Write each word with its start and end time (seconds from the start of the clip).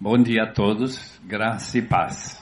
Bom 0.00 0.16
dia 0.16 0.44
a 0.44 0.46
todos, 0.46 1.20
graça 1.24 1.76
e 1.76 1.82
paz. 1.82 2.40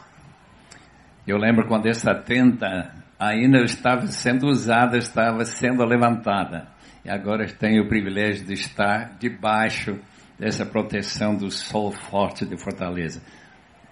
Eu 1.27 1.39
lembro 1.39 1.67
quando 1.67 1.87
essa 1.87 2.15
tenda 2.15 2.93
ainda 3.19 3.63
estava 3.65 4.07
sendo 4.09 4.47
usada, 4.47 4.99
estava 4.99 5.43
sendo 5.47 5.83
levantada. 5.83 6.69
E 7.03 7.09
agora 7.09 7.47
tenho 7.47 7.85
o 7.85 7.89
privilégio 7.89 8.45
de 8.45 8.53
estar 8.53 9.17
debaixo 9.19 9.99
dessa 10.39 10.67
proteção 10.67 11.35
do 11.35 11.51
sol 11.51 11.91
forte 11.91 12.45
de 12.45 12.59
Fortaleza. 12.59 13.23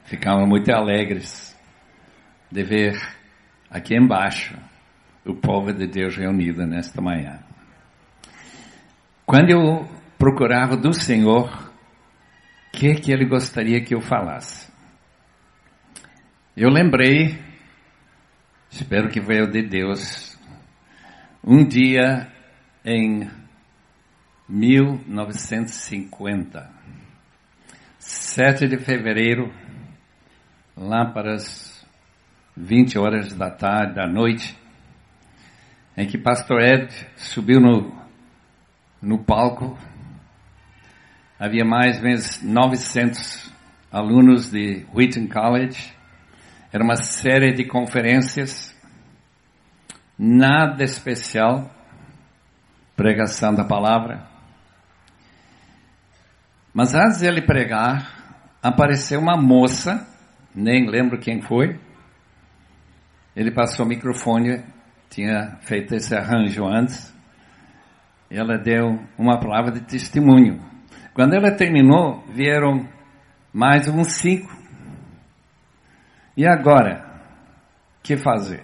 Ficamos 0.05 0.47
muito 0.47 0.71
alegres 0.71 1.59
de 2.53 2.63
ver 2.63 3.01
aqui 3.71 3.97
embaixo 3.97 4.59
o 5.25 5.35
povo 5.35 5.73
de 5.73 5.87
Deus 5.87 6.15
reunido 6.15 6.67
nesta 6.67 7.01
manhã. 7.01 7.39
Quando 9.25 9.49
eu 9.49 9.89
procurava 10.19 10.77
do 10.77 10.93
Senhor 10.93 11.64
que, 12.75 12.97
que 12.97 13.13
ele 13.13 13.25
gostaria 13.25 13.81
que 13.83 13.95
eu 13.95 14.01
falasse, 14.01 14.73
eu 16.57 16.69
lembrei, 16.69 17.39
espero 18.71 19.09
que 19.09 19.21
veio 19.21 19.51
de 19.51 19.63
Deus, 19.63 20.39
um 21.43 21.67
dia 21.67 22.31
em 22.85 23.31
1950, 24.49 26.71
7 27.99 28.69
de 28.69 28.79
fevereiro, 28.79 29.53
lá 30.77 31.07
para 31.07 31.35
as 31.35 31.85
20 32.57 32.99
horas 32.99 33.35
da 33.35 33.51
tarde, 33.51 33.95
da 33.95 34.07
noite, 34.07 34.57
em 35.97 36.07
que 36.07 36.19
Pastor 36.19 36.61
Ed 36.61 36.93
subiu 37.17 37.61
no, 37.61 37.91
no 39.01 39.25
palco. 39.25 39.79
Havia 41.45 41.63
mais 41.63 41.99
ou 41.99 42.05
menos 42.05 42.43
900 42.43 43.53
alunos 43.93 44.51
de 44.51 44.87
Wheaton 44.95 45.29
College. 45.29 45.93
Era 46.73 46.83
uma 46.83 46.97
série 46.97 47.53
de 47.53 47.67
conferências, 47.67 48.75
nada 50.19 50.83
especial, 50.83 51.71
pregação 52.97 53.55
da 53.55 53.63
palavra. 53.63 54.27
Mas 56.73 56.95
antes 56.95 57.19
de 57.19 57.27
ele 57.27 57.43
pregar, 57.43 58.49
apareceu 58.63 59.21
uma 59.21 59.37
moça, 59.37 60.09
nem 60.55 60.89
lembro 60.89 61.21
quem 61.21 61.43
foi. 61.43 61.79
Ele 63.37 63.51
passou 63.51 63.85
o 63.85 63.89
microfone 63.91 64.65
tinha 65.11 65.59
feito 65.61 65.95
esse 65.95 66.17
arranjo 66.17 66.65
antes. 66.65 67.15
Ela 68.31 68.57
deu 68.57 68.99
uma 69.19 69.39
palavra 69.39 69.73
de 69.73 69.83
testemunho. 69.83 70.73
Quando 71.15 71.35
ela 71.35 71.57
terminou, 71.57 72.25
vieram 72.29 72.89
mais 73.53 73.89
uns 73.89 74.15
cinco. 74.15 74.53
E 76.37 76.47
agora? 76.47 77.15
que 78.03 78.19
fazer? 78.19 78.63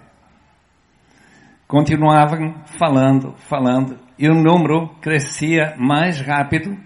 Continuavam 1.67 2.63
falando, 2.79 3.35
falando, 3.49 3.99
e 4.19 4.29
o 4.29 4.35
número 4.35 4.89
crescia 5.01 5.75
mais 5.79 6.21
rápido 6.21 6.77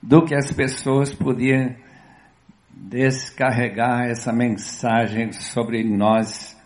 do 0.00 0.24
que 0.24 0.34
as 0.34 0.52
pessoas 0.52 1.12
podiam 1.12 1.74
descarregar 2.70 4.08
essa 4.08 4.32
mensagem 4.32 5.32
sobre 5.32 5.82
nós 5.82 6.56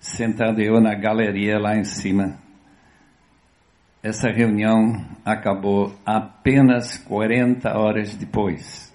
sentado 0.00 0.60
eu 0.60 0.80
na 0.80 0.94
galeria 0.94 1.58
lá 1.58 1.76
em 1.76 1.84
cima. 1.84 2.36
Essa 4.02 4.30
reunião 4.30 5.04
acabou 5.24 5.94
apenas 6.04 6.96
40 6.98 7.78
horas 7.78 8.14
depois. 8.16 8.94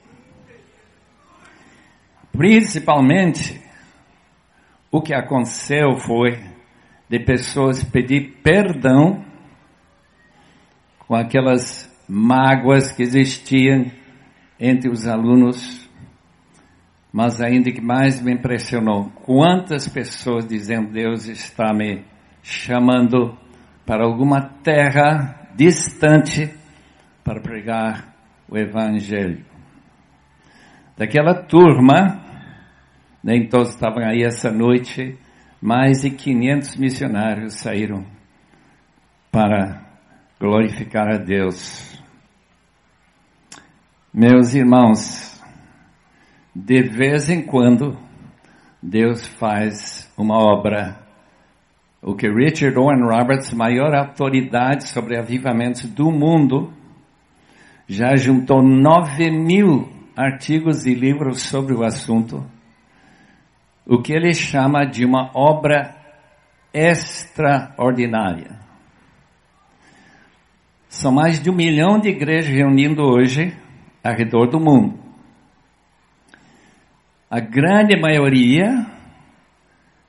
Principalmente, 2.31 3.61
o 4.91 5.01
que 5.01 5.13
aconteceu 5.13 5.97
foi 5.97 6.43
de 7.07 7.19
pessoas 7.19 7.83
pedir 7.83 8.41
perdão 8.43 9.23
com 11.07 11.15
aquelas 11.15 11.89
mágoas 12.09 12.91
que 12.91 13.03
existiam 13.03 13.91
entre 14.59 14.89
os 14.89 15.07
alunos 15.07 15.85
mas 17.15 17.39
ainda 17.39 17.71
que 17.71 17.79
mais 17.79 18.21
me 18.21 18.33
impressionou, 18.33 19.09
quantas 19.23 19.87
pessoas 19.87 20.45
dizendo 20.45 20.91
Deus 20.91 21.27
está 21.29 21.73
me 21.73 22.03
chamando 22.43 23.37
para 23.85 24.03
alguma 24.03 24.41
terra 24.63 25.49
distante 25.55 26.53
para 27.23 27.41
pregar 27.41 28.13
o 28.49 28.57
Evangelho. 28.57 29.45
Daquela 30.97 31.33
turma, 31.33 32.23
nem 33.23 33.47
todos 33.47 33.69
estavam 33.69 34.03
aí 34.03 34.23
essa 34.23 34.51
noite, 34.51 35.17
mais 35.61 36.01
de 36.01 36.11
500 36.11 36.75
missionários 36.77 37.55
saíram 37.55 38.05
para 39.31 39.81
glorificar 40.39 41.07
a 41.13 41.17
Deus. 41.17 42.01
Meus 44.13 44.53
irmãos, 44.53 45.43
de 46.55 46.81
vez 46.83 47.29
em 47.29 47.41
quando, 47.41 47.97
Deus 48.81 49.27
faz 49.27 50.09
uma 50.17 50.37
obra. 50.37 51.04
O 52.07 52.13
que 52.13 52.29
Richard 52.29 52.77
Owen 52.77 53.01
Roberts, 53.01 53.51
maior 53.51 53.95
autoridade 53.95 54.87
sobre 54.87 55.17
avivamentos 55.17 55.89
do 55.89 56.11
mundo, 56.11 56.71
já 57.87 58.15
juntou 58.15 58.61
9 58.61 59.31
mil 59.31 59.89
artigos 60.15 60.85
e 60.85 60.93
livros 60.93 61.41
sobre 61.41 61.73
o 61.73 61.83
assunto. 61.83 62.45
O 63.87 64.03
que 64.03 64.13
ele 64.13 64.35
chama 64.35 64.85
de 64.85 65.03
uma 65.03 65.31
obra 65.33 65.95
extraordinária. 66.71 68.59
São 70.87 71.11
mais 71.11 71.41
de 71.41 71.49
um 71.49 71.55
milhão 71.55 71.99
de 71.99 72.09
igrejas 72.09 72.53
reunindo 72.53 73.01
hoje 73.01 73.57
ao 74.03 74.13
redor 74.13 74.45
do 74.45 74.59
mundo 74.59 75.05
a 77.29 77.39
grande 77.41 77.99
maioria 77.99 78.85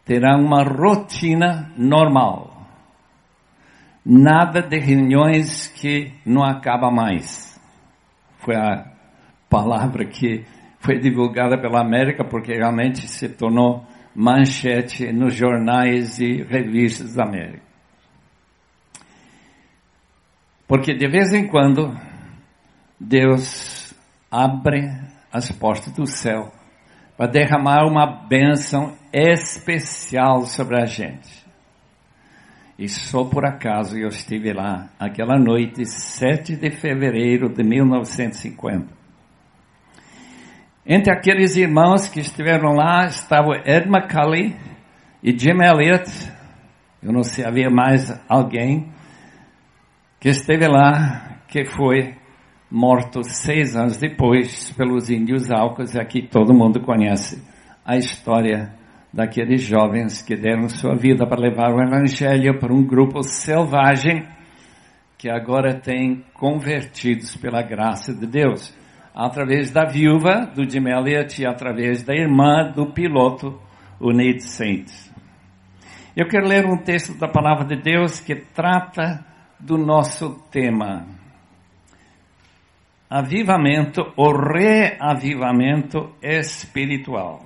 terá 0.06 0.36
uma 0.36 0.62
rotina 0.62 1.72
normal. 1.76 2.52
Nada 4.04 4.62
de 4.62 4.78
reuniões 4.78 5.66
que 5.66 6.12
não 6.24 6.44
acaba 6.44 6.92
mais. 6.92 7.60
Foi 8.38 8.54
a 8.54 8.86
palavra 9.50 10.04
que 10.06 10.44
foi 10.78 11.00
divulgada 11.00 11.60
pela 11.60 11.80
América 11.80 12.24
porque 12.24 12.54
realmente 12.54 13.08
se 13.08 13.28
tornou 13.28 13.84
manchete 14.14 15.12
nos 15.12 15.34
jornais 15.34 16.20
e 16.20 16.42
revistas 16.44 17.14
da 17.14 17.24
América. 17.24 17.66
Porque 20.68 20.94
de 20.94 21.08
vez 21.08 21.32
em 21.32 21.48
quando 21.48 21.92
Deus 22.98 23.92
abre 24.30 24.88
as 25.32 25.50
portas 25.50 25.92
do 25.92 26.06
céu 26.06 26.55
para 27.16 27.26
derramar 27.26 27.86
uma 27.86 28.06
bênção 28.06 28.94
especial 29.12 30.42
sobre 30.42 30.80
a 30.80 30.84
gente. 30.84 31.46
E 32.78 32.88
só 32.88 33.24
por 33.24 33.46
acaso 33.46 33.96
eu 33.96 34.08
estive 34.08 34.52
lá 34.52 34.90
aquela 34.98 35.38
noite, 35.38 35.86
7 35.86 36.56
de 36.56 36.70
fevereiro 36.70 37.48
de 37.48 37.62
1950. 37.62 38.94
Entre 40.84 41.12
aqueles 41.12 41.56
irmãos 41.56 42.06
que 42.08 42.20
estiveram 42.20 42.74
lá 42.74 43.06
estavam 43.06 43.54
Ed 43.64 43.88
McCulley 43.88 44.54
e 45.22 45.36
Jim 45.36 45.58
Elliott. 45.62 46.10
Eu 47.02 47.12
não 47.12 47.22
sei, 47.22 47.46
havia 47.46 47.70
mais 47.70 48.12
alguém 48.28 48.92
que 50.20 50.28
esteve 50.28 50.68
lá, 50.68 51.40
que 51.48 51.64
foi 51.64 52.14
morto 52.70 53.22
seis 53.22 53.76
anos 53.76 53.96
depois 53.96 54.72
pelos 54.72 55.08
índios 55.08 55.50
Alcos, 55.50 55.96
aqui 55.96 56.22
todo 56.22 56.52
mundo 56.52 56.80
conhece 56.80 57.42
a 57.84 57.96
história 57.96 58.74
daqueles 59.12 59.62
jovens 59.62 60.20
que 60.20 60.36
deram 60.36 60.68
sua 60.68 60.94
vida 60.94 61.26
para 61.26 61.40
levar 61.40 61.72
o 61.72 61.80
evangelho 61.80 62.58
para 62.58 62.74
um 62.74 62.84
grupo 62.84 63.22
selvagem 63.22 64.26
que 65.16 65.30
agora 65.30 65.80
tem 65.80 66.24
convertidos 66.34 67.36
pela 67.36 67.62
graça 67.62 68.12
de 68.12 68.26
Deus, 68.26 68.76
através 69.14 69.70
da 69.70 69.84
viúva 69.84 70.44
do 70.54 70.68
Jim 70.68 70.88
Elliot 70.88 71.40
e 71.40 71.46
através 71.46 72.02
da 72.02 72.14
irmã 72.14 72.70
do 72.70 72.92
piloto, 72.92 73.58
o 73.98 74.12
Nate 74.12 74.42
Saint. 74.42 74.90
Eu 76.14 76.28
quero 76.28 76.46
ler 76.46 76.66
um 76.66 76.76
texto 76.76 77.18
da 77.18 77.28
palavra 77.28 77.64
de 77.64 77.80
Deus 77.80 78.20
que 78.20 78.34
trata 78.34 79.24
do 79.58 79.78
nosso 79.78 80.34
tema 80.50 81.06
avivamento 83.08 84.12
ou 84.16 84.32
reavivamento 84.32 86.14
espiritual. 86.22 87.44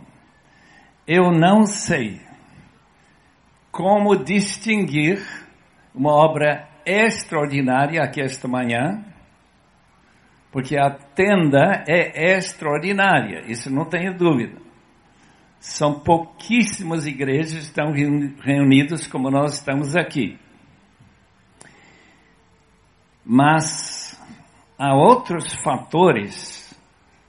Eu 1.06 1.30
não 1.30 1.66
sei 1.66 2.20
como 3.70 4.16
distinguir 4.16 5.22
uma 5.94 6.12
obra 6.12 6.68
extraordinária 6.84 8.02
aqui 8.02 8.20
esta 8.20 8.48
manhã 8.48 9.04
Porque 10.50 10.76
a 10.76 10.90
tenda 10.90 11.84
é 11.88 12.36
extraordinária, 12.36 13.44
isso 13.46 13.70
não 13.70 13.84
tenho 13.84 14.16
dúvida. 14.16 14.60
São 15.60 16.00
pouquíssimas 16.00 17.06
igrejas 17.06 17.52
que 17.52 17.58
estão 17.58 17.92
reunidas 17.92 19.06
como 19.06 19.30
nós 19.30 19.54
estamos 19.54 19.94
aqui. 19.94 20.38
Mas 23.24 24.09
há 24.80 24.94
outros 24.94 25.52
fatores 25.62 26.74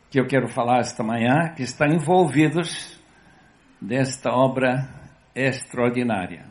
que 0.10 0.18
eu 0.18 0.26
quero 0.26 0.48
falar 0.48 0.80
esta 0.80 1.04
manhã 1.04 1.54
que 1.54 1.64
estão 1.64 1.86
envolvidos 1.88 2.98
desta 3.82 4.32
obra 4.32 4.88
extraordinária. 5.36 6.46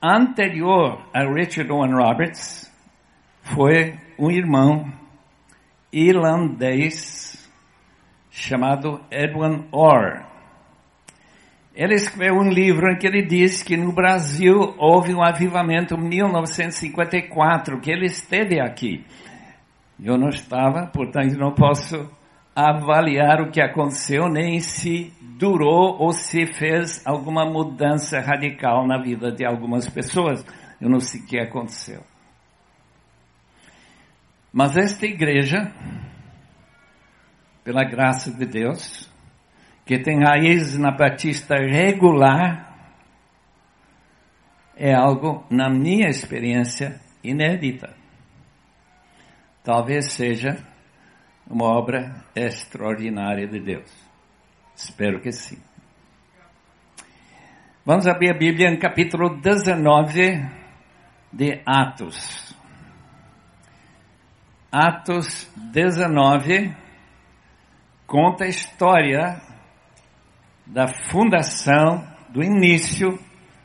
Anterior 0.00 1.04
a 1.12 1.24
Richard 1.24 1.68
Owen 1.72 1.94
Roberts 1.94 2.72
foi 3.42 3.98
um 4.16 4.30
irmão 4.30 4.92
irlandês 5.92 7.50
chamado 8.30 9.00
Edwin 9.10 9.66
Orr. 9.72 10.24
Ele 11.74 11.94
escreveu 11.94 12.34
um 12.34 12.50
livro 12.50 12.92
em 12.92 12.98
que 12.98 13.06
ele 13.06 13.26
diz 13.26 13.64
que 13.64 13.76
no 13.76 13.92
Brasil 13.92 14.76
houve 14.78 15.12
um 15.12 15.24
avivamento 15.24 15.94
em 15.94 16.08
1954, 16.08 17.80
que 17.80 17.90
ele 17.90 18.06
esteve 18.06 18.60
aqui. 18.60 19.04
Eu 20.04 20.18
não 20.18 20.28
estava, 20.28 20.86
portanto 20.86 21.38
não 21.38 21.54
posso 21.54 22.10
avaliar 22.54 23.40
o 23.40 23.50
que 23.50 23.60
aconteceu, 23.60 24.28
nem 24.28 24.60
se 24.60 25.12
durou 25.38 25.96
ou 25.98 26.12
se 26.12 26.46
fez 26.46 27.06
alguma 27.06 27.44
mudança 27.46 28.20
radical 28.20 28.86
na 28.86 29.00
vida 29.00 29.32
de 29.32 29.44
algumas 29.44 29.88
pessoas. 29.88 30.44
Eu 30.80 30.88
não 30.88 31.00
sei 31.00 31.20
o 31.20 31.26
que 31.26 31.38
aconteceu. 31.38 32.02
Mas 34.52 34.76
esta 34.76 35.06
igreja, 35.06 35.72
pela 37.64 37.84
graça 37.84 38.30
de 38.30 38.44
Deus, 38.44 39.10
que 39.86 39.98
tem 39.98 40.22
raiz 40.22 40.76
na 40.76 40.90
Batista 40.90 41.54
regular, 41.56 42.70
é 44.76 44.92
algo, 44.92 45.44
na 45.48 45.70
minha 45.70 46.08
experiência, 46.08 47.00
inédita. 47.22 48.01
Talvez 49.64 50.12
seja 50.12 50.56
uma 51.48 51.66
obra 51.66 52.24
extraordinária 52.34 53.46
de 53.46 53.60
Deus. 53.60 53.90
Espero 54.74 55.20
que 55.20 55.30
sim. 55.30 55.62
Vamos 57.84 58.08
abrir 58.08 58.30
a 58.30 58.38
Bíblia 58.38 58.68
em 58.68 58.78
capítulo 58.78 59.40
19 59.40 60.48
de 61.32 61.62
Atos. 61.64 62.56
Atos 64.70 65.48
19 65.56 66.74
conta 68.06 68.44
a 68.44 68.48
história 68.48 69.40
da 70.66 70.88
fundação, 70.88 72.04
do 72.30 72.42
início 72.42 73.16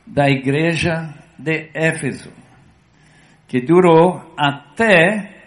da 0.06 0.28
igreja 0.28 1.12
de 1.38 1.70
Éfeso, 1.74 2.32
que 3.46 3.60
durou 3.60 4.34
até 4.36 5.37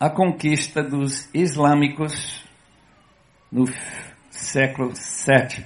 a 0.00 0.08
conquista 0.08 0.82
dos 0.82 1.28
islâmicos 1.34 2.44
no 3.50 3.64
século 4.30 4.90
VII. 4.90 5.64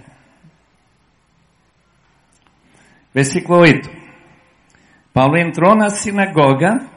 Versículo 3.13 3.61
8. 3.61 3.91
Paulo 5.13 5.37
entrou 5.37 5.77
na 5.77 5.91
sinagoga 5.91 6.89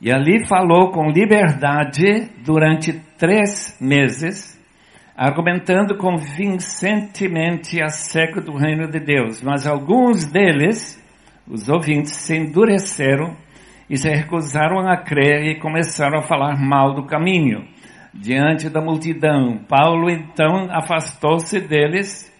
e 0.00 0.10
ali 0.10 0.46
falou 0.46 0.90
com 0.90 1.10
liberdade 1.10 2.30
durante 2.42 2.94
três 3.18 3.76
meses, 3.78 4.58
argumentando 5.14 5.98
convincentemente 5.98 7.82
acerca 7.82 8.40
do 8.40 8.56
reino 8.56 8.90
de 8.90 8.98
Deus. 8.98 9.42
Mas 9.42 9.66
alguns 9.66 10.24
deles, 10.24 10.98
os 11.46 11.68
ouvintes, 11.68 12.12
se 12.12 12.34
endureceram 12.34 13.36
e 13.88 13.96
se 13.96 14.08
recusaram 14.08 14.80
a 14.88 14.96
crer 14.96 15.44
e 15.46 15.58
começaram 15.60 16.18
a 16.18 16.22
falar 16.22 16.56
mal 16.56 16.94
do 16.94 17.04
caminho 17.04 17.66
diante 18.12 18.68
da 18.68 18.80
multidão. 18.80 19.58
Paulo 19.68 20.08
então 20.08 20.68
afastou-se 20.70 21.60
deles, 21.60 22.32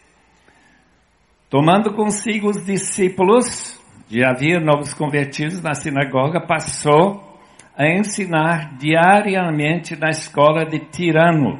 tomando 1.50 1.92
consigo 1.92 2.48
os 2.48 2.64
discípulos, 2.64 3.80
já 4.08 4.30
havia 4.30 4.60
novos 4.60 4.94
convertidos 4.94 5.60
na 5.60 5.74
sinagoga, 5.74 6.40
passou 6.40 7.40
a 7.76 7.88
ensinar 7.88 8.76
diariamente 8.78 9.96
na 9.96 10.10
escola 10.10 10.64
de 10.64 10.78
Tirano. 10.78 11.58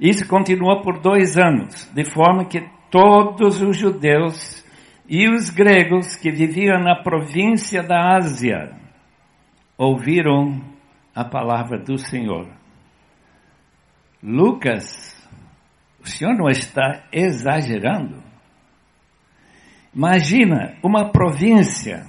Isso 0.00 0.26
continuou 0.26 0.80
por 0.82 0.98
dois 0.98 1.36
anos, 1.36 1.90
de 1.94 2.04
forma 2.04 2.46
que 2.46 2.66
todos 2.90 3.60
os 3.62 3.76
judeus 3.76 4.61
e 5.14 5.28
os 5.28 5.50
gregos 5.50 6.16
que 6.16 6.30
viviam 6.30 6.82
na 6.82 7.02
província 7.02 7.82
da 7.82 8.16
Ásia 8.16 8.74
ouviram 9.76 10.64
a 11.14 11.22
palavra 11.22 11.78
do 11.78 11.98
Senhor. 11.98 12.48
Lucas, 14.22 15.14
o 16.02 16.08
senhor 16.08 16.34
não 16.34 16.48
está 16.48 17.04
exagerando? 17.12 18.22
Imagina 19.94 20.78
uma 20.82 21.12
província 21.12 22.06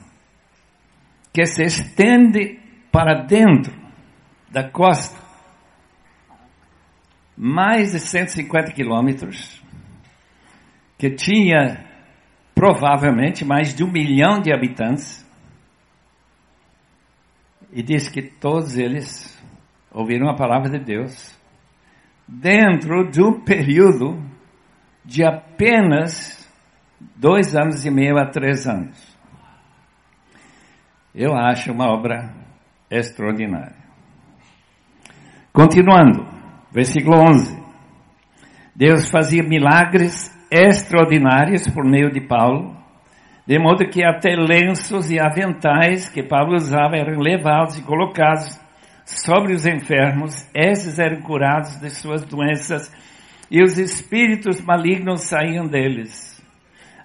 que 1.33 1.45
se 1.45 1.61
estende 1.61 2.57
para 2.89 3.25
dentro 3.25 3.73
da 4.49 4.69
costa, 4.69 5.21
mais 7.35 7.91
de 7.91 7.99
150 7.99 8.71
quilômetros, 8.71 9.61
que 10.97 11.09
tinha 11.09 11.92
provavelmente 12.53 13.43
mais 13.43 13.73
de 13.73 13.83
um 13.83 13.91
milhão 13.91 14.41
de 14.41 14.53
habitantes, 14.53 15.23
e 17.71 17.81
diz 17.81 18.07
que 18.07 18.21
todos 18.21 18.77
eles 18.77 19.41
ouviram 19.91 20.29
a 20.29 20.35
palavra 20.35 20.69
de 20.69 20.79
Deus 20.79 21.35
dentro 22.27 23.09
de 23.09 23.21
um 23.21 23.43
período 23.43 24.21
de 25.03 25.25
apenas 25.25 26.49
dois 27.15 27.55
anos 27.55 27.83
e 27.85 27.91
meio 27.91 28.17
a 28.17 28.29
três 28.29 28.67
anos. 28.67 29.17
Eu 31.13 31.35
acho 31.35 31.71
uma 31.71 31.91
obra 31.91 32.33
extraordinária. 32.89 33.75
Continuando, 35.51 36.25
versículo 36.71 37.17
11. 37.17 37.61
Deus 38.75 39.09
fazia 39.09 39.43
milagres 39.43 40.32
extraordinários 40.53 41.67
por 41.67 41.83
meio 41.83 42.11
de 42.11 42.21
Paulo, 42.21 42.75
de 43.45 43.57
modo 43.57 43.89
que 43.89 44.05
até 44.05 44.35
lenços 44.35 45.09
e 45.09 45.19
aventais 45.19 46.07
que 46.07 46.21
Paulo 46.21 46.55
usava 46.55 46.95
eram 46.95 47.19
levados 47.19 47.77
e 47.77 47.81
colocados 47.81 48.59
sobre 49.03 49.53
os 49.53 49.65
enfermos, 49.65 50.47
esses 50.53 50.99
eram 50.99 51.21
curados 51.21 51.79
de 51.79 51.89
suas 51.89 52.23
doenças 52.23 52.93
e 53.49 53.61
os 53.61 53.77
espíritos 53.77 54.61
malignos 54.61 55.27
saíam 55.27 55.65
deles. 55.65 56.31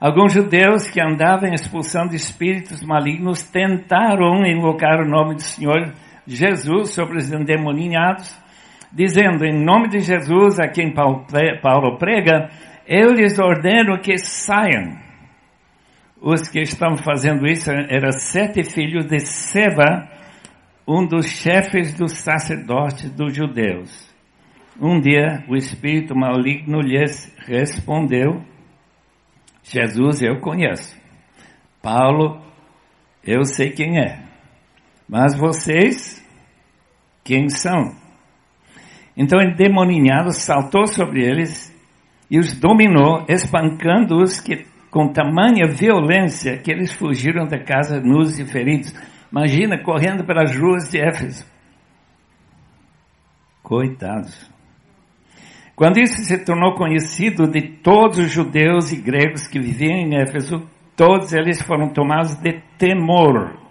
Alguns 0.01 0.33
judeus 0.33 0.89
que 0.89 1.01
andavam 1.01 1.53
expulsando 1.53 2.15
espíritos 2.15 2.83
malignos 2.85 3.43
tentaram 3.43 4.47
invocar 4.47 5.01
o 5.01 5.09
nome 5.09 5.35
do 5.35 5.43
Senhor 5.43 5.93
Jesus 6.25 6.91
sobre 6.91 7.19
os 7.19 7.33
endemoniados, 7.33 8.33
dizendo, 8.93 9.45
em 9.45 9.65
nome 9.65 9.89
de 9.89 9.99
Jesus, 9.99 10.61
a 10.61 10.69
quem 10.69 10.95
Paulo 10.95 11.99
prega, 11.99 12.49
eu 12.89 13.13
lhes 13.13 13.39
ordeno 13.39 14.01
que 14.01 14.17
saiam. 14.17 14.97
Os 16.21 16.49
que 16.49 16.61
estão 16.61 16.97
fazendo 16.97 17.47
isso 17.47 17.71
eram 17.71 18.11
sete 18.13 18.65
filhos 18.65 19.07
de 19.07 19.21
Seba, 19.21 20.09
um 20.87 21.07
dos 21.07 21.27
chefes 21.27 21.95
dos 21.95 22.19
sacerdotes 22.19 23.11
dos 23.11 23.37
judeus. 23.37 24.09
Um 24.81 25.01
dia 25.01 25.45
o 25.49 25.55
espírito 25.55 26.17
maligno 26.17 26.81
lhes 26.81 27.31
respondeu, 27.47 28.43
Jesus 29.63 30.23
eu 30.23 30.41
conheço. 30.41 30.99
Paulo, 31.83 32.41
eu 33.23 33.45
sei 33.45 33.71
quem 33.71 33.99
é. 33.99 34.25
Mas 35.07 35.37
vocês, 35.37 36.25
quem 37.23 37.49
são? 37.49 37.95
Então, 39.17 39.41
endemoninhado 39.41 40.33
saltou 40.33 40.87
sobre 40.87 41.23
eles 41.23 41.77
e 42.31 42.39
os 42.39 42.59
dominou, 42.59 43.25
espancando-os 43.29 44.41
que, 44.41 44.67
com 44.91 45.13
tamanha 45.13 45.67
violência 45.67 46.59
que 46.59 46.71
eles 46.71 46.93
fugiram 46.93 47.47
da 47.47 47.59
casa 47.59 48.01
nus 48.01 48.39
e 48.39 48.45
feridos. 48.45 48.95
Imagina 49.31 49.83
correndo 49.83 50.25
pelas 50.25 50.55
ruas 50.57 50.91
de 50.91 50.99
Éfeso. 50.99 51.47
Coitados. 53.63 54.51
Quando 55.77 55.99
isso 55.99 56.23
se 56.23 56.45
tornou 56.45 56.75
conhecido 56.75 57.47
de 57.47 57.63
todos 57.83 58.19
os 58.19 58.31
judeus 58.31 58.91
e 58.91 58.97
gregos 58.97 59.47
que 59.47 59.61
viviam 59.61 59.97
em 59.97 60.21
Éfeso, 60.21 60.67
todos 60.97 61.33
eles 61.33 61.63
foram 61.63 61.91
tomados 61.91 62.35
de 62.37 62.61
temor. 62.77 63.68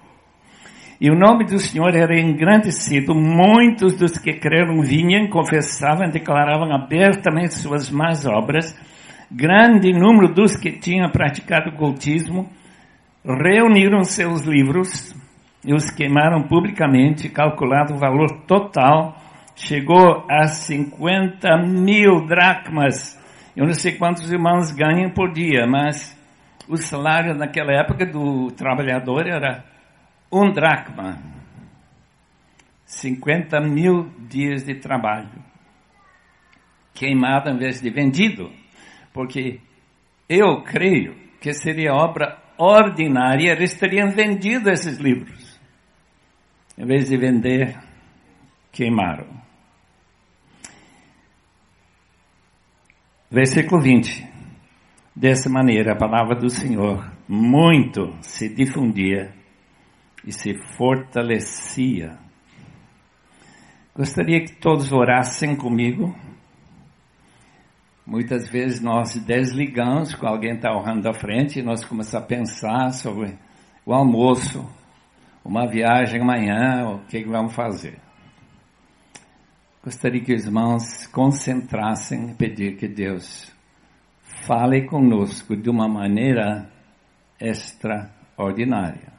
E 0.99 1.11
o 1.11 1.15
nome 1.15 1.45
do 1.45 1.59
Senhor 1.59 1.95
era 1.95 2.19
engrandecido. 2.19 3.13
Muitos 3.13 3.95
dos 3.95 4.17
que 4.17 4.33
creram 4.33 4.81
vinham, 4.81 5.27
confessavam, 5.27 6.09
declaravam 6.09 6.73
abertamente 6.73 7.53
suas 7.53 7.91
más 7.91 8.25
obras. 8.25 8.75
Grande 9.29 9.91
número 9.91 10.33
dos 10.33 10.55
que 10.55 10.71
tinham 10.71 11.09
praticado 11.11 11.71
cultismo 11.73 12.49
reuniram 13.23 14.03
seus 14.03 14.41
livros 14.43 15.13
e 15.63 15.71
os 15.71 15.91
queimaram 15.91 16.41
publicamente. 16.47 17.29
Calculado 17.29 17.93
o 17.93 17.99
valor 17.99 18.45
total, 18.47 19.15
chegou 19.55 20.25
a 20.27 20.47
50 20.47 21.57
mil 21.57 22.25
dracmas. 22.25 23.15
Eu 23.55 23.65
não 23.65 23.73
sei 23.73 23.93
quantos 23.97 24.31
irmãos 24.31 24.71
ganham 24.71 25.11
por 25.11 25.31
dia, 25.31 25.67
mas 25.67 26.17
o 26.67 26.75
salário 26.75 27.35
naquela 27.35 27.73
época 27.73 28.03
do 28.03 28.51
trabalhador 28.51 29.27
era 29.27 29.63
um 30.31 30.51
dracma. 30.51 31.21
50 32.85 33.59
mil 33.61 34.09
dias 34.29 34.63
de 34.63 34.75
trabalho. 34.75 35.43
Queimado 36.93 37.49
em 37.49 37.57
vez 37.57 37.81
de 37.81 37.89
vendido. 37.89 38.51
Porque 39.13 39.59
eu 40.29 40.61
creio 40.63 41.15
que 41.39 41.53
seria 41.53 41.93
obra 41.93 42.41
ordinária, 42.57 43.51
eles 43.51 43.75
teriam 43.75 44.09
vendido 44.09 44.69
esses 44.69 44.97
livros. 44.97 45.59
Em 46.77 46.85
vez 46.85 47.09
de 47.09 47.17
vender, 47.17 47.77
queimaram. 48.71 49.27
Versículo 53.29 53.81
20. 53.81 54.25
Dessa 55.15 55.49
maneira, 55.49 55.93
a 55.93 55.97
palavra 55.97 56.35
do 56.35 56.49
Senhor 56.49 57.11
muito 57.27 58.15
se 58.21 58.47
difundia 58.53 59.33
e 60.27 60.33
se 60.33 60.53
fortalecia. 60.77 62.17
Gostaria 63.95 64.43
que 64.43 64.53
todos 64.57 64.91
orassem 64.91 65.55
comigo. 65.55 66.13
Muitas 68.05 68.49
vezes 68.49 68.81
nós 68.81 69.15
desligamos, 69.15 70.13
com 70.13 70.27
alguém 70.27 70.55
está 70.55 70.71
orando 70.71 71.07
à 71.07 71.13
frente, 71.13 71.59
e 71.59 71.63
nós 71.63 71.83
começamos 71.85 72.23
a 72.23 72.27
pensar 72.27 72.91
sobre 72.91 73.37
o 73.85 73.93
almoço, 73.93 74.69
uma 75.45 75.65
viagem 75.65 76.21
amanhã, 76.21 76.89
o 76.89 76.99
que, 77.07 77.23
que 77.23 77.29
vamos 77.29 77.55
fazer. 77.55 77.97
Gostaria 79.81 80.21
que 80.21 80.33
os 80.33 80.45
irmãos 80.45 81.07
concentrassem 81.07 82.31
e 82.31 82.35
pedir 82.35 82.75
que 82.75 82.87
Deus 82.87 83.49
fale 84.45 84.85
conosco 84.85 85.55
de 85.55 85.69
uma 85.69 85.87
maneira 85.87 86.69
extraordinária. 87.39 89.16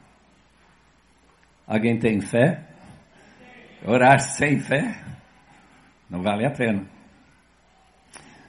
Alguém 1.69 1.99
tem 1.99 2.19
fé? 2.19 2.65
Orar 3.85 4.19
sem 4.19 4.59
fé? 4.59 4.99
Não 6.09 6.23
vale 6.23 6.43
a 6.43 6.49
pena. 6.49 6.83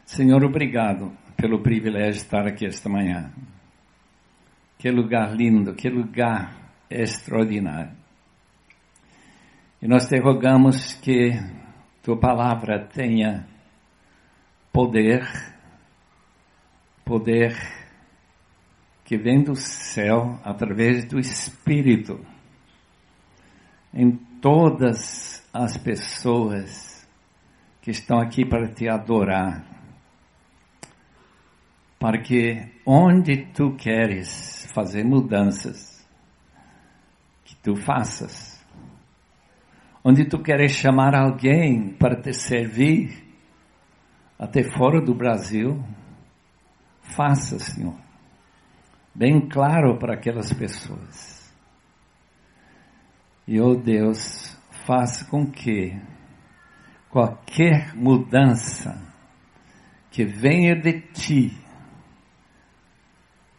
Senhor, 0.07 0.43
obrigado 0.43 1.12
pelo 1.37 1.62
privilégio 1.62 2.12
de 2.12 2.19
estar 2.21 2.47
aqui 2.47 2.65
esta 2.65 2.89
manhã. 2.89 3.31
Que 4.79 4.91
lugar 4.91 5.37
lindo, 5.37 5.75
que 5.75 5.91
lugar 5.91 6.73
extraordinário. 6.89 7.93
E 9.83 9.87
nós 9.87 10.09
te 10.09 10.19
rogamos 10.19 10.95
que 10.95 11.33
tua 12.03 12.19
palavra 12.19 12.87
tenha 12.87 13.47
poder, 14.73 15.29
poder 17.05 17.55
que 19.05 19.19
vem 19.19 19.43
do 19.43 19.55
céu 19.55 20.41
através 20.43 21.05
do 21.05 21.19
Espírito 21.19 22.19
em 23.92 24.12
todas 24.40 25.49
as 25.52 25.76
pessoas 25.76 27.09
que 27.82 27.90
estão 27.90 28.18
aqui 28.20 28.44
para 28.44 28.68
te 28.68 28.88
adorar. 28.88 29.64
Para 31.99 32.20
que 32.23 32.66
onde 32.87 33.47
tu 33.52 33.75
queres 33.76 34.70
fazer 34.73 35.04
mudanças, 35.04 36.06
que 37.44 37.54
tu 37.56 37.76
faças. 37.76 38.59
Onde 40.02 40.25
tu 40.25 40.38
queres 40.38 40.73
chamar 40.73 41.14
alguém 41.14 41.90
para 41.90 42.18
te 42.18 42.32
servir, 42.32 43.30
até 44.38 44.62
fora 44.62 45.00
do 45.00 45.14
Brasil, 45.14 45.85
faça, 47.14 47.59
Senhor. 47.59 47.97
Bem 49.14 49.47
claro 49.47 49.99
para 49.99 50.14
aquelas 50.14 50.50
pessoas. 50.52 51.39
E, 53.50 53.61
oh 53.61 53.75
Deus, 53.75 54.57
faça 54.87 55.25
com 55.25 55.45
que 55.45 56.00
qualquer 57.09 57.97
mudança 57.97 58.97
que 60.09 60.25
venha 60.25 60.76
de 60.76 61.00
ti 61.00 61.59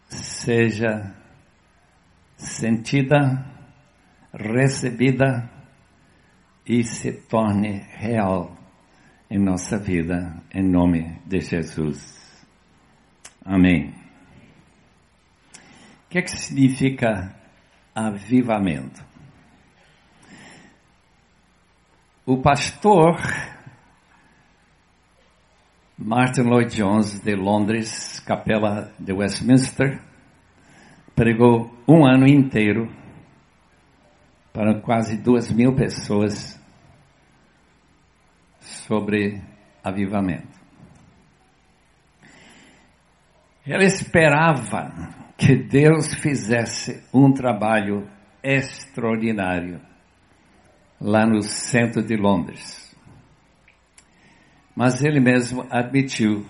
seja 0.08 1.14
sentida, 2.38 3.44
recebida 4.32 5.50
e 6.66 6.82
se 6.84 7.12
torne 7.12 7.84
real 7.90 8.56
em 9.30 9.38
nossa 9.38 9.76
vida, 9.78 10.42
em 10.54 10.66
nome 10.66 11.20
de 11.26 11.38
Jesus. 11.40 12.42
Amém. 13.44 13.94
O 16.06 16.08
que, 16.08 16.18
é 16.18 16.22
que 16.22 16.30
significa 16.30 17.36
avivamento? 17.94 19.11
O 22.24 22.40
pastor 22.40 23.16
Martin 25.98 26.42
Lloyd 26.42 26.72
Jones 26.72 27.18
de 27.18 27.34
Londres, 27.34 28.20
capela 28.20 28.92
de 28.96 29.12
Westminster, 29.12 30.00
pregou 31.16 31.68
um 31.88 32.06
ano 32.06 32.28
inteiro 32.28 32.88
para 34.52 34.80
quase 34.80 35.16
duas 35.16 35.50
mil 35.50 35.74
pessoas 35.74 36.60
sobre 38.60 39.42
avivamento. 39.82 40.60
Ele 43.66 43.84
esperava 43.84 44.92
que 45.36 45.56
Deus 45.56 46.14
fizesse 46.14 47.02
um 47.12 47.32
trabalho 47.32 48.08
extraordinário 48.44 49.80
lá 51.02 51.26
no 51.26 51.42
centro 51.42 52.00
de 52.00 52.16
Londres. 52.16 52.94
Mas 54.74 55.02
ele 55.02 55.18
mesmo 55.18 55.66
admitiu 55.68 56.46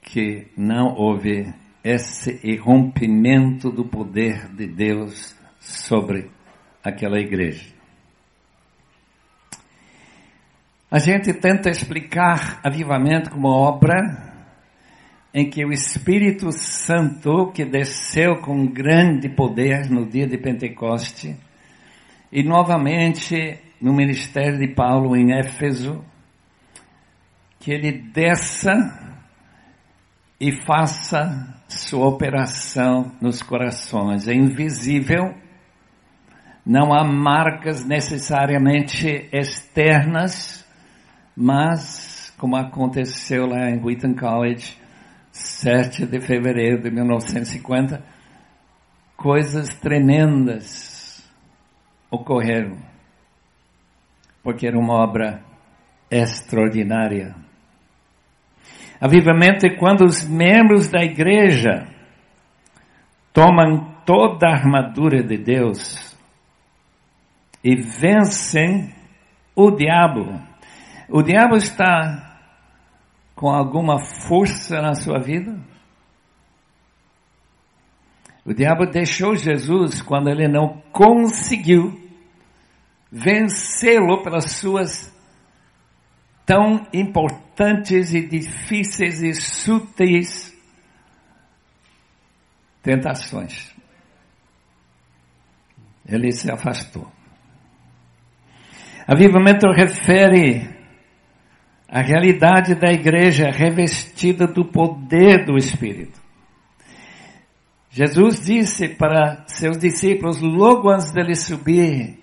que 0.00 0.48
não 0.56 0.94
houve 0.94 1.52
esse 1.84 2.40
irrompimento 2.42 3.70
do 3.70 3.84
poder 3.84 4.48
de 4.48 4.66
Deus 4.66 5.36
sobre 5.60 6.30
aquela 6.82 7.20
igreja. 7.20 7.66
A 10.90 10.98
gente 10.98 11.34
tenta 11.34 11.68
explicar 11.68 12.60
avivamento 12.64 13.30
como 13.30 13.48
obra 13.48 14.26
em 15.34 15.50
que 15.50 15.62
o 15.64 15.70
Espírito 15.70 16.50
Santo, 16.50 17.52
que 17.52 17.66
desceu 17.66 18.36
com 18.40 18.66
grande 18.66 19.28
poder 19.28 19.90
no 19.90 20.06
dia 20.06 20.26
de 20.26 20.38
Pentecoste, 20.38 21.36
e 22.30 22.42
novamente 22.42 23.58
no 23.80 23.92
ministério 23.92 24.58
de 24.58 24.74
Paulo 24.74 25.16
em 25.16 25.32
Éfeso, 25.32 26.04
que 27.58 27.72
ele 27.72 27.92
desça 28.12 28.74
e 30.40 30.52
faça 30.52 31.62
sua 31.68 32.06
operação 32.06 33.12
nos 33.20 33.42
corações. 33.42 34.28
É 34.28 34.34
invisível, 34.34 35.34
não 36.64 36.92
há 36.92 37.04
marcas 37.04 37.84
necessariamente 37.84 39.28
externas, 39.32 40.66
mas 41.36 42.32
como 42.38 42.56
aconteceu 42.56 43.46
lá 43.46 43.70
em 43.70 43.82
Wheaton 43.82 44.14
College, 44.14 44.78
7 45.32 46.06
de 46.06 46.20
fevereiro 46.20 46.82
de 46.82 46.90
1950, 46.90 48.02
coisas 49.16 49.74
tremendas 49.74 50.97
ocorreram, 52.10 52.78
porque 54.42 54.66
era 54.66 54.78
uma 54.78 54.94
obra 54.94 55.42
extraordinária. 56.10 57.34
Avivamento 59.00 59.66
é 59.66 59.76
quando 59.76 60.04
os 60.04 60.26
membros 60.28 60.88
da 60.88 61.04
igreja 61.04 61.86
tomam 63.32 63.94
toda 64.04 64.48
a 64.48 64.54
armadura 64.54 65.22
de 65.22 65.36
Deus 65.36 66.16
e 67.62 67.76
vencem 67.76 68.92
o 69.54 69.70
diabo. 69.70 70.40
O 71.08 71.22
diabo 71.22 71.56
está 71.56 72.40
com 73.34 73.50
alguma 73.50 73.98
força 74.00 74.80
na 74.80 74.94
sua 74.94 75.20
vida? 75.20 75.56
O 78.48 78.54
diabo 78.54 78.86
deixou 78.86 79.36
Jesus 79.36 80.00
quando 80.00 80.30
ele 80.30 80.48
não 80.48 80.80
conseguiu 80.90 82.00
vencê-lo 83.12 84.22
pelas 84.22 84.52
suas 84.52 85.14
tão 86.46 86.86
importantes 86.90 88.14
e 88.14 88.26
difíceis 88.26 89.20
e 89.22 89.34
sutis 89.34 90.58
tentações. 92.82 93.70
Ele 96.08 96.32
se 96.32 96.50
afastou. 96.50 97.06
Avivamento 99.06 99.68
refere 99.76 100.74
a 101.86 102.00
realidade 102.00 102.74
da 102.76 102.90
igreja 102.90 103.50
revestida 103.50 104.46
do 104.46 104.64
poder 104.64 105.44
do 105.44 105.58
Espírito. 105.58 106.17
Jesus 107.98 108.38
disse 108.44 108.88
para 108.90 109.42
seus 109.48 109.76
discípulos, 109.76 110.40
logo 110.40 110.88
antes 110.88 111.10
dele 111.10 111.34
subir 111.34 112.16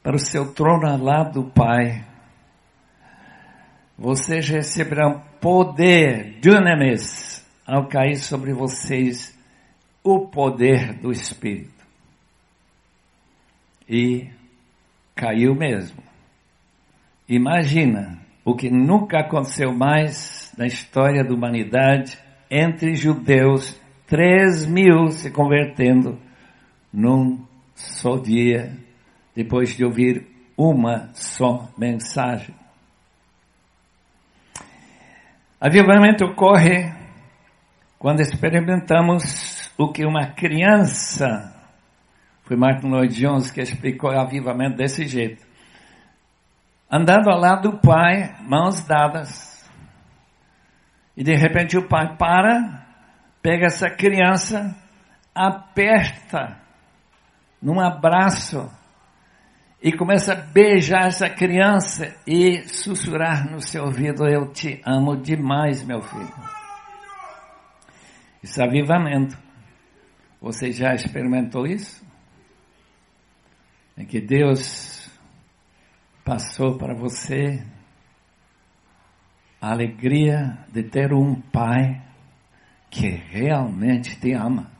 para 0.00 0.14
o 0.14 0.18
seu 0.20 0.54
trono 0.54 0.96
lado 0.96 1.42
do 1.42 1.50
Pai, 1.50 2.04
vocês 3.98 4.48
receberão 4.48 5.20
poder, 5.40 6.38
dunamis, 6.40 7.44
ao 7.66 7.88
cair 7.88 8.14
sobre 8.14 8.52
vocês 8.52 9.36
o 10.04 10.28
poder 10.28 10.94
do 11.00 11.10
Espírito. 11.10 11.84
E 13.88 14.30
caiu 15.16 15.52
mesmo. 15.52 16.00
Imagina 17.28 18.20
o 18.44 18.54
que 18.54 18.70
nunca 18.70 19.18
aconteceu 19.18 19.74
mais 19.74 20.54
na 20.56 20.68
história 20.68 21.24
da 21.24 21.34
humanidade 21.34 22.16
entre 22.48 22.94
judeus, 22.94 23.76
três 24.08 24.66
mil 24.66 25.10
se 25.10 25.30
convertendo 25.30 26.18
num 26.92 27.46
só 27.74 28.16
dia, 28.16 28.76
depois 29.36 29.76
de 29.76 29.84
ouvir 29.84 30.26
uma 30.56 31.10
só 31.14 31.68
mensagem. 31.78 32.54
Avivamento 35.60 36.24
ocorre 36.24 36.92
quando 37.98 38.20
experimentamos 38.20 39.70
o 39.76 39.92
que 39.92 40.04
uma 40.04 40.26
criança, 40.28 41.54
foi 42.44 42.56
Martin 42.56 42.88
Lloyd 42.88 43.14
Jones 43.14 43.50
que 43.50 43.60
explicou 43.60 44.10
o 44.10 44.18
avivamento 44.18 44.76
desse 44.76 45.04
jeito, 45.06 45.44
andando 46.90 47.28
ao 47.28 47.38
lado 47.38 47.70
do 47.70 47.78
pai, 47.78 48.34
mãos 48.40 48.82
dadas, 48.86 49.68
e 51.16 51.22
de 51.22 51.34
repente 51.34 51.76
o 51.76 51.86
pai 51.86 52.16
para, 52.16 52.87
pega 53.42 53.66
essa 53.66 53.90
criança, 53.90 54.76
aperta 55.34 56.60
num 57.60 57.80
abraço 57.80 58.70
e 59.82 59.92
começa 59.92 60.32
a 60.32 60.36
beijar 60.36 61.06
essa 61.06 61.30
criança 61.30 62.16
e 62.26 62.62
sussurrar 62.68 63.50
no 63.50 63.60
seu 63.60 63.84
ouvido: 63.84 64.26
Eu 64.26 64.52
te 64.52 64.80
amo 64.84 65.16
demais, 65.16 65.84
meu 65.84 66.02
filho. 66.02 66.34
Isso 68.42 68.60
é 68.60 68.64
avivamento. 68.64 69.36
Você 70.40 70.72
já 70.72 70.94
experimentou 70.94 71.66
isso? 71.66 72.06
É 73.96 74.04
que 74.04 74.20
Deus 74.20 75.10
passou 76.24 76.76
para 76.76 76.94
você 76.94 77.64
a 79.60 79.72
alegria 79.72 80.56
de 80.72 80.84
ter 80.84 81.12
um 81.12 81.40
pai 81.40 82.07
que 82.90 83.08
realmente 83.08 84.18
te 84.18 84.32
ama. 84.32 84.70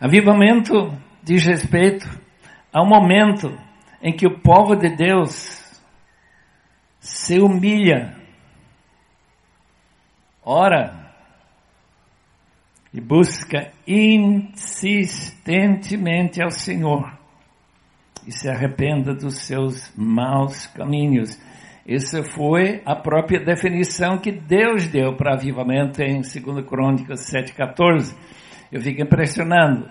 Avivamento 0.00 0.98
diz 1.22 1.44
respeito 1.44 2.08
um 2.74 2.86
momento 2.86 3.54
em 4.00 4.16
que 4.16 4.26
o 4.26 4.40
povo 4.40 4.74
de 4.74 4.88
Deus 4.96 5.78
se 6.98 7.38
humilha, 7.38 8.16
ora 10.42 11.12
e 12.92 13.00
busca 13.00 13.72
insistentemente 13.86 16.42
ao 16.42 16.50
Senhor 16.50 17.16
e 18.26 18.32
se 18.32 18.48
arrependa 18.48 19.14
dos 19.14 19.46
seus 19.46 19.96
maus 19.96 20.66
caminhos. 20.66 21.38
Essa 21.86 22.22
foi 22.22 22.82
a 22.84 22.94
própria 22.94 23.44
definição 23.44 24.18
que 24.18 24.30
Deus 24.30 24.86
deu 24.86 25.16
para 25.16 25.34
avivamento 25.34 26.02
em 26.02 26.20
2 26.20 26.66
Crônicas 26.66 27.30
7,14. 27.32 28.16
Eu 28.70 28.80
fico 28.80 29.02
impressionado. 29.02 29.88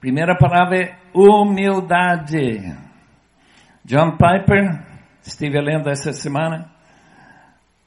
Primeira 0.00 0.36
palavra 0.36 0.76
é 0.76 0.98
humildade. 1.14 2.76
John 3.84 4.16
Piper, 4.16 4.84
estive 5.22 5.60
lendo 5.60 5.88
essa 5.88 6.12
semana, 6.12 6.70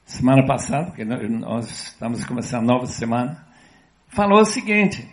semana 0.05 0.45
passada, 0.45 0.85
porque 0.85 1.03
nós 1.03 1.69
estamos 1.69 2.23
começando 2.25 2.69
a 2.69 2.73
nova 2.73 2.85
semana, 2.85 3.45
falou 4.07 4.41
o 4.41 4.45
seguinte, 4.45 5.07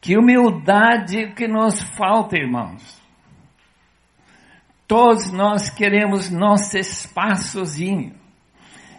que 0.00 0.16
humildade 0.16 1.32
que 1.34 1.46
nos 1.46 1.82
falta, 1.96 2.36
irmãos. 2.36 3.01
Todos 4.92 5.32
nós 5.32 5.70
queremos 5.70 6.28
nosso 6.28 6.76
espaçozinho, 6.76 8.14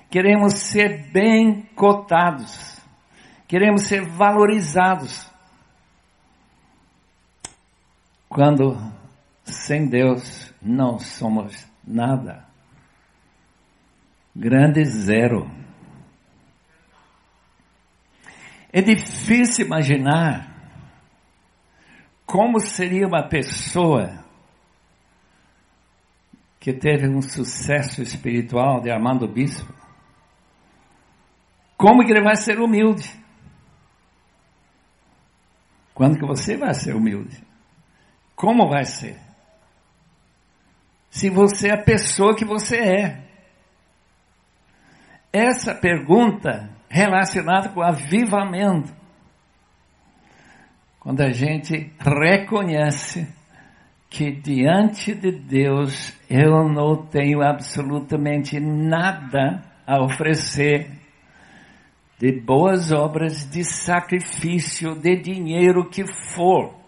queremos 0.10 0.56
ser 0.56 1.12
bem 1.12 1.70
cotados, 1.76 2.82
queremos 3.48 3.84
ser 3.84 4.02
valorizados. 4.04 5.32
Quando 8.28 8.76
sem 9.44 9.88
Deus 9.88 10.52
não 10.60 10.98
somos 10.98 11.64
nada. 11.86 12.44
Grande 14.36 14.84
zero. 14.86 15.48
É 18.72 18.82
difícil 18.82 19.68
imaginar 19.68 20.52
como 22.26 22.60
seria 22.60 23.06
uma 23.06 23.30
pessoa 23.30 24.23
que 26.64 26.72
teve 26.72 27.10
um 27.10 27.22
sucesso 27.22 28.02
espiritual 28.02 28.80
de 28.80 28.90
Armando 28.90 29.28
Bispo. 29.28 29.74
Como 31.76 32.06
que 32.06 32.14
ele 32.14 32.24
vai 32.24 32.38
ser 32.38 32.58
humilde? 32.58 33.14
Quando 35.94 36.18
que 36.18 36.26
você 36.26 36.56
vai 36.56 36.74
ser 36.74 36.96
humilde? 36.96 37.44
Como 38.34 38.70
vai 38.70 38.86
ser? 38.86 39.20
Se 41.10 41.30
você 41.30 41.68
é 41.68 41.74
a 41.74 41.84
pessoa 41.84 42.34
que 42.34 42.46
você 42.46 42.78
é. 42.78 43.28
Essa 45.34 45.76
pergunta 45.76 46.70
relacionada 46.88 47.68
com 47.74 47.82
avivamento. 47.82 48.96
Quando 50.98 51.20
a 51.20 51.30
gente 51.34 51.92
reconhece 52.00 53.28
que 54.14 54.32
diante 54.32 55.14
de 55.14 55.32
Deus 55.32 56.14
eu 56.30 56.70
não 56.70 56.96
tenho 57.08 57.42
absolutamente 57.42 58.60
nada 58.60 59.64
a 59.86 60.02
oferecer 60.04 60.90
de 62.20 62.32
boas 62.32 62.92
obras, 62.92 63.50
de 63.50 63.64
sacrifício, 63.64 64.96
de 64.96 65.18
dinheiro 65.18 65.90
que 65.90 66.06
for 66.06 66.84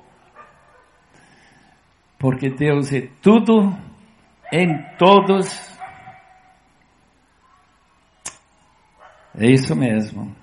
porque 2.26 2.50
Deus 2.50 2.92
é 2.94 3.08
tudo 3.22 3.72
em 4.52 4.82
todos. 4.98 5.78
É 9.38 9.46
isso 9.48 9.76
mesmo. 9.76 10.36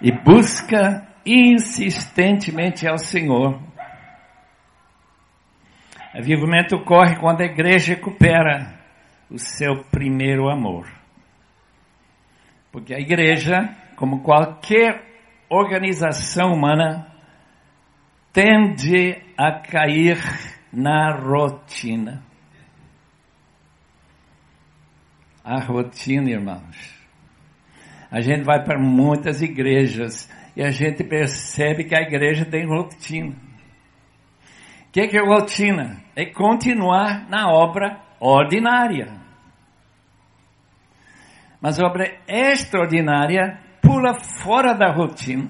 E 0.00 0.12
busca 0.12 1.08
insistentemente 1.26 2.86
ao 2.86 2.96
Senhor. 2.96 3.60
Avivamento 6.20 6.76
ocorre 6.76 7.16
quando 7.16 7.40
a 7.40 7.46
igreja 7.46 7.94
recupera 7.94 8.78
o 9.30 9.38
seu 9.38 9.82
primeiro 9.84 10.50
amor. 10.50 10.86
Porque 12.70 12.94
a 12.94 12.98
igreja, 12.98 13.74
como 13.96 14.22
qualquer 14.22 15.02
organização 15.48 16.52
humana, 16.52 17.10
tende 18.34 19.16
a 19.34 19.60
cair 19.60 20.18
na 20.70 21.10
rotina. 21.16 22.22
A 25.42 25.58
rotina, 25.58 26.30
irmãos. 26.30 27.00
A 28.10 28.20
gente 28.20 28.42
vai 28.42 28.62
para 28.62 28.78
muitas 28.78 29.40
igrejas 29.40 30.30
e 30.54 30.62
a 30.62 30.70
gente 30.70 31.02
percebe 31.02 31.84
que 31.84 31.96
a 31.96 32.02
igreja 32.02 32.44
tem 32.44 32.66
rotina. 32.66 33.34
O 34.90 34.92
que, 34.92 35.06
que 35.06 35.16
é 35.16 35.24
rotina? 35.24 36.02
É 36.16 36.26
continuar 36.26 37.30
na 37.30 37.48
obra 37.48 38.02
ordinária. 38.18 39.20
Mas 41.60 41.78
a 41.78 41.86
obra 41.86 42.18
extraordinária 42.26 43.60
pula 43.80 44.18
fora 44.42 44.74
da 44.74 44.90
rotina 44.90 45.48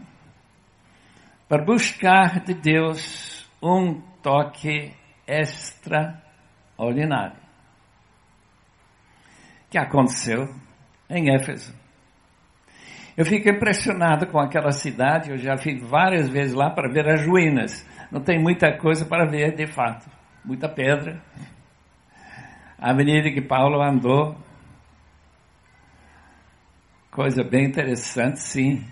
para 1.48 1.64
buscar 1.64 2.40
de 2.40 2.52
Deus 2.52 3.48
um 3.62 4.02
toque 4.22 4.94
extraordinário. 5.26 7.40
Que 9.70 9.78
aconteceu 9.78 10.54
em 11.08 11.34
Éfeso. 11.34 11.74
Eu 13.20 13.26
fico 13.26 13.50
impressionado 13.50 14.26
com 14.28 14.40
aquela 14.40 14.72
cidade, 14.72 15.30
eu 15.30 15.36
já 15.36 15.54
fui 15.58 15.78
várias 15.78 16.26
vezes 16.26 16.54
lá 16.54 16.70
para 16.70 16.90
ver 16.90 17.06
as 17.06 17.26
ruínas. 17.26 17.86
Não 18.10 18.22
tem 18.22 18.40
muita 18.40 18.74
coisa 18.78 19.04
para 19.04 19.26
ver, 19.26 19.54
de 19.54 19.66
fato. 19.66 20.08
Muita 20.42 20.70
pedra. 20.70 21.22
A 22.78 22.92
avenida 22.92 23.30
que 23.30 23.42
Paulo 23.42 23.82
andou. 23.82 24.34
Coisa 27.10 27.44
bem 27.44 27.66
interessante, 27.66 28.40
sim. 28.40 28.86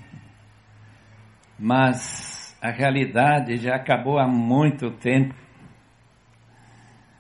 Mas 1.59 2.55
a 2.61 2.71
realidade 2.71 3.57
já 3.57 3.77
acabou 3.77 4.19
há 4.19 4.29
muito 4.29 4.91
tempo. 4.91 5.35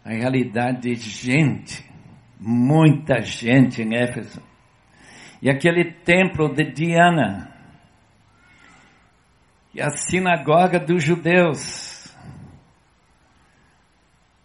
A 0.04 0.10
realidade 0.10 0.94
de 0.94 0.94
gente, 0.94 1.90
muita 2.38 3.22
gente 3.22 3.80
em 3.80 3.96
Éfeso 3.96 4.46
e 5.40 5.48
aquele 5.48 5.92
templo 5.92 6.52
de 6.52 6.64
Diana, 6.64 7.54
e 9.74 9.80
a 9.80 9.90
sinagoga 9.90 10.80
dos 10.80 11.04
judeus, 11.04 12.16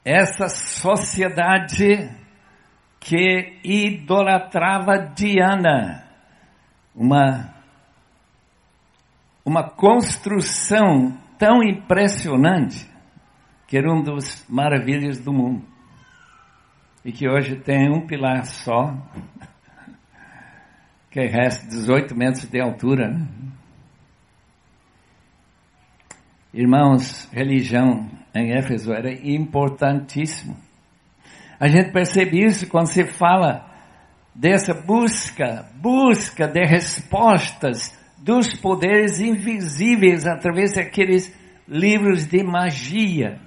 essa 0.06 0.47
sociedade 0.47 2.10
que 2.99 3.60
idolatrava 3.63 4.97
Diana, 5.15 6.08
uma, 6.95 7.53
uma 9.43 9.69
construção 9.69 11.17
tão 11.38 11.63
impressionante, 11.63 12.89
que 13.67 13.77
era 13.77 13.91
um 13.91 14.03
dos 14.03 14.45
maravilhas 14.47 15.19
do 15.19 15.34
mundo, 15.34 15.65
e 17.03 17.12
que 17.12 17.27
hoje 17.27 17.56
tem 17.56 17.91
um 17.91 18.06
pilar 18.06 18.45
só, 18.45 18.93
que 21.13 21.28
resta 21.28 21.67
18 21.67 22.15
metros 22.15 22.49
de 22.49 22.60
altura. 22.60 23.08
Né? 23.08 23.28
Irmãos, 26.52 27.30
religião 27.32 28.10
em 28.34 28.52
Éfeso 28.52 28.91
era 28.91 29.13
importantíssimo. 29.13 30.58
A 31.60 31.67
gente 31.67 31.91
percebe 31.91 32.43
isso 32.43 32.67
quando 32.67 32.88
se 32.88 33.06
fala 33.06 33.71
dessa 34.34 34.73
busca, 34.73 35.69
busca 35.76 36.47
de 36.47 36.65
respostas 36.65 37.95
dos 38.17 38.60
poderes 38.60 39.19
invisíveis 39.19 40.26
através 40.26 40.73
daqueles 40.73 41.32
livros 41.67 42.26
de 42.26 42.43
magia. 42.43 43.39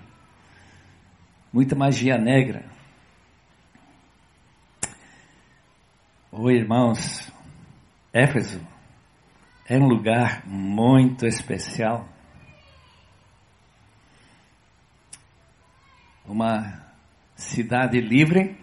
Muita 1.53 1.75
magia 1.75 2.17
negra. 2.17 2.65
Oh, 6.31 6.49
irmãos, 6.51 7.35
Éfeso 8.17 8.67
é 9.69 9.77
um 9.77 9.87
lugar 9.87 10.47
muito 10.47 11.27
especial. 11.27 12.09
Uma 16.25 16.81
cidade 17.35 18.01
livre, 18.01 18.57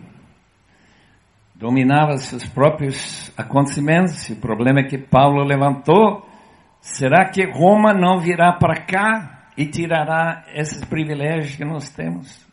dominava 1.54 2.18
seus 2.18 2.48
próprios 2.48 3.32
acontecimentos. 3.38 4.28
O 4.30 4.38
problema 4.38 4.80
é 4.80 4.88
que 4.88 4.98
Paulo 4.98 5.44
levantou. 5.44 6.28
Será 6.82 7.30
que 7.30 7.46
Roma 7.46 7.94
não 7.94 8.20
virá 8.20 8.54
para 8.54 8.84
cá 8.84 9.50
e 9.56 9.68
tirará 9.68 10.46
esses 10.48 10.84
privilégios 10.84 11.56
que 11.56 11.64
nós 11.64 11.92
temos? 11.92 12.44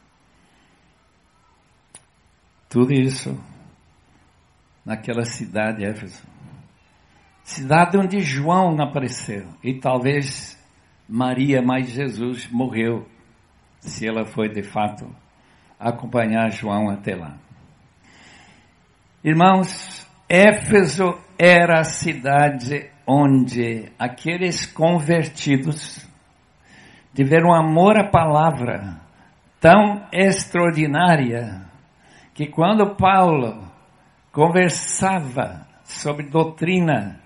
Tudo 2.68 2.92
isso 2.92 3.42
naquela 4.84 5.24
cidade, 5.24 5.82
Éfeso 5.82 6.28
cidade 7.50 7.98
onde 7.98 8.20
João 8.20 8.74
não 8.74 8.84
apareceu. 8.84 9.44
E 9.62 9.74
talvez 9.74 10.58
Maria, 11.08 11.60
mais 11.60 11.88
Jesus, 11.88 12.48
morreu, 12.50 13.06
se 13.80 14.06
ela 14.06 14.24
foi 14.24 14.48
de 14.48 14.62
fato 14.62 15.04
acompanhar 15.78 16.50
João 16.50 16.88
até 16.88 17.16
lá. 17.16 17.36
Irmãos, 19.24 20.06
Éfeso 20.28 21.18
era 21.36 21.80
a 21.80 21.84
cidade 21.84 22.88
onde 23.06 23.90
aqueles 23.98 24.64
convertidos 24.66 26.08
tiveram 27.12 27.52
amor 27.52 27.98
à 27.98 28.08
palavra 28.08 29.00
tão 29.60 30.06
extraordinária 30.12 31.62
que 32.32 32.46
quando 32.46 32.94
Paulo 32.94 33.68
conversava 34.30 35.66
sobre 35.82 36.28
doutrina 36.28 37.20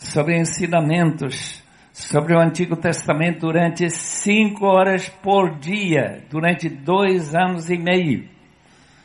sobre 0.00 0.38
ensinamentos 0.38 1.62
sobre 1.92 2.34
o 2.34 2.40
Antigo 2.40 2.76
Testamento 2.76 3.40
durante 3.40 3.88
cinco 3.90 4.66
horas 4.66 5.08
por 5.08 5.58
dia, 5.58 6.24
durante 6.30 6.68
dois 6.68 7.34
anos 7.34 7.68
e 7.68 7.76
meio. 7.76 8.28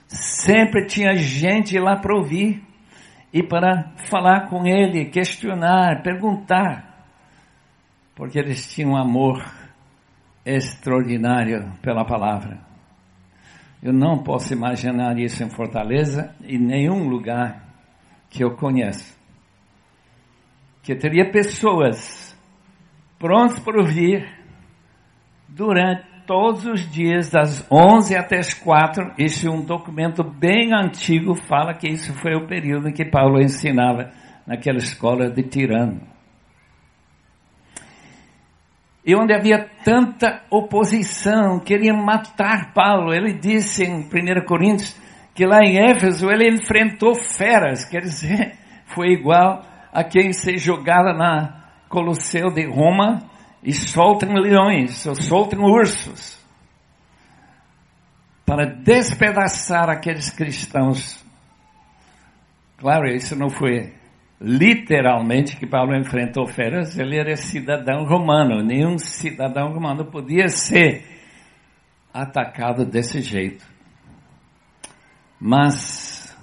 Sempre 0.07 0.85
tinha 0.85 1.15
gente 1.15 1.77
lá 1.77 1.97
para 1.97 2.15
ouvir 2.15 2.63
e 3.33 3.43
para 3.43 3.91
falar 4.09 4.47
com 4.47 4.65
ele, 4.65 5.05
questionar, 5.05 6.01
perguntar, 6.01 7.05
porque 8.15 8.39
eles 8.39 8.73
tinham 8.73 8.91
um 8.91 8.97
amor 8.97 9.43
extraordinário 10.45 11.73
pela 11.81 12.05
palavra. 12.05 12.59
Eu 13.83 13.91
não 13.91 14.23
posso 14.23 14.53
imaginar 14.53 15.19
isso 15.19 15.43
em 15.43 15.49
Fortaleza 15.49 16.33
e 16.41 16.57
nenhum 16.57 17.09
lugar 17.09 17.65
que 18.29 18.43
eu 18.43 18.55
conheço 18.55 19.15
que 20.85 20.95
teria 20.95 21.31
pessoas 21.31 22.39
prontas 23.17 23.59
para 23.59 23.79
ouvir 23.79 24.29
durante 25.49 26.05
todos 26.27 26.63
os 26.67 26.87
dias, 26.91 27.31
das 27.31 27.65
11 27.71 28.15
até 28.15 28.37
as 28.37 28.53
4. 28.53 29.13
Esse 29.17 29.47
é 29.47 29.51
um 29.51 29.65
documento 29.65 30.23
bem 30.23 30.73
antigo, 30.73 31.33
fala 31.33 31.73
que 31.73 31.87
isso 31.87 32.13
foi 32.13 32.35
o 32.35 32.45
período 32.45 32.87
em 32.87 32.93
que 32.93 33.03
Paulo 33.03 33.41
ensinava 33.41 34.11
naquela 34.45 34.77
escola 34.77 35.27
de 35.27 35.41
Tirano. 35.41 36.01
E 39.03 39.15
onde 39.15 39.33
havia 39.33 39.67
tanta 39.83 40.43
oposição, 40.51 41.59
queriam 41.59 41.97
matar 41.97 42.73
Paulo. 42.73 43.11
Ele 43.11 43.33
disse 43.33 43.83
em 43.83 44.01
1 44.01 44.45
Coríntios 44.45 44.99
que 45.33 45.45
lá 45.47 45.59
em 45.63 45.77
Éfeso 45.79 46.29
ele 46.29 46.47
enfrentou 46.47 47.15
feras, 47.15 47.85
quer 47.85 48.01
dizer, 48.01 48.53
foi 48.93 49.09
igual 49.09 49.61
a 49.95 50.03
quem 50.03 50.33
ser 50.33 50.57
jogada 50.57 51.13
na 51.13 51.63
Colosseu 51.87 52.51
de 52.51 52.65
Roma 52.65 53.23
e 53.63 53.71
soltem 53.71 54.29
leões, 54.33 55.05
ou 55.05 55.15
soltem 55.15 55.57
ursos, 55.57 56.37
para 58.45 58.65
despedaçar 58.65 59.89
aqueles 59.89 60.29
cristãos. 60.29 61.23
Claro, 62.77 63.07
isso 63.07 63.37
não 63.37 63.49
foi 63.49 63.93
literalmente 64.41 65.55
que 65.55 65.65
Paulo 65.65 65.95
enfrentou 65.95 66.45
feras, 66.45 66.99
ele 66.99 67.17
era 67.17 67.37
cidadão 67.37 68.03
romano, 68.03 68.61
nenhum 68.61 68.97
cidadão 68.97 69.71
romano 69.71 70.03
podia 70.11 70.49
ser 70.49 71.05
atacado 72.13 72.85
desse 72.85 73.21
jeito. 73.21 73.65
Mas 75.39 76.37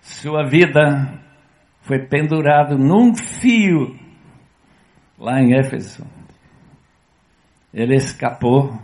sua 0.00 0.48
vida 0.48 1.27
foi 1.88 2.06
pendurado 2.06 2.76
num 2.76 3.14
fio 3.14 3.98
lá 5.18 5.40
em 5.40 5.58
Éfeso. 5.58 6.06
Ele 7.72 7.96
escapou, 7.96 8.78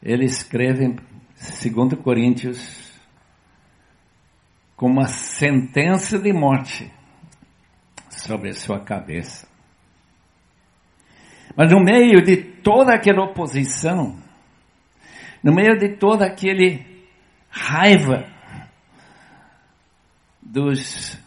ele 0.00 0.26
escreve 0.26 0.84
em 0.84 0.94
2 0.94 2.00
Coríntios 2.00 2.88
com 4.76 4.86
uma 4.86 5.08
sentença 5.08 6.20
de 6.20 6.32
morte 6.32 6.88
sobre 8.08 8.50
a 8.50 8.54
sua 8.54 8.78
cabeça. 8.78 9.48
Mas 11.56 11.72
no 11.72 11.80
meio 11.80 12.22
de 12.22 12.36
toda 12.62 12.94
aquela 12.94 13.24
oposição, 13.24 14.16
no 15.42 15.52
meio 15.52 15.76
de 15.76 15.96
toda 15.96 16.26
aquele 16.26 16.86
raiva 17.50 18.24
dos 20.40 21.18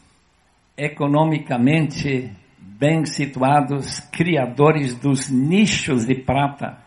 economicamente 0.85 2.31
bem 2.59 3.05
situados, 3.05 3.99
criadores 4.11 4.95
dos 4.95 5.29
nichos 5.29 6.05
de 6.05 6.15
prata 6.15 6.77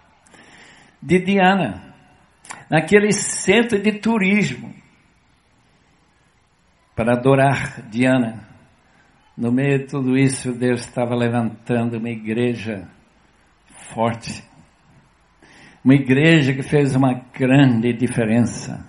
de 1.01 1.19
Diana, 1.21 1.95
naquele 2.71 3.13
centro 3.13 3.81
de 3.81 3.93
turismo, 3.93 4.75
para 6.95 7.15
adorar 7.15 7.83
Diana. 7.89 8.47
No 9.37 9.53
meio 9.53 9.81
de 9.81 9.87
tudo 9.87 10.17
isso, 10.17 10.53
Deus 10.53 10.81
estava 10.81 11.15
levantando 11.15 11.99
uma 11.99 12.11
igreja 12.11 12.89
forte, 13.95 14.43
Uma 15.85 15.95
igreja 15.95 16.53
que 16.53 16.63
fez 16.63 16.97
uma 16.97 17.23
grande 17.33 17.93
diferença, 17.93 18.85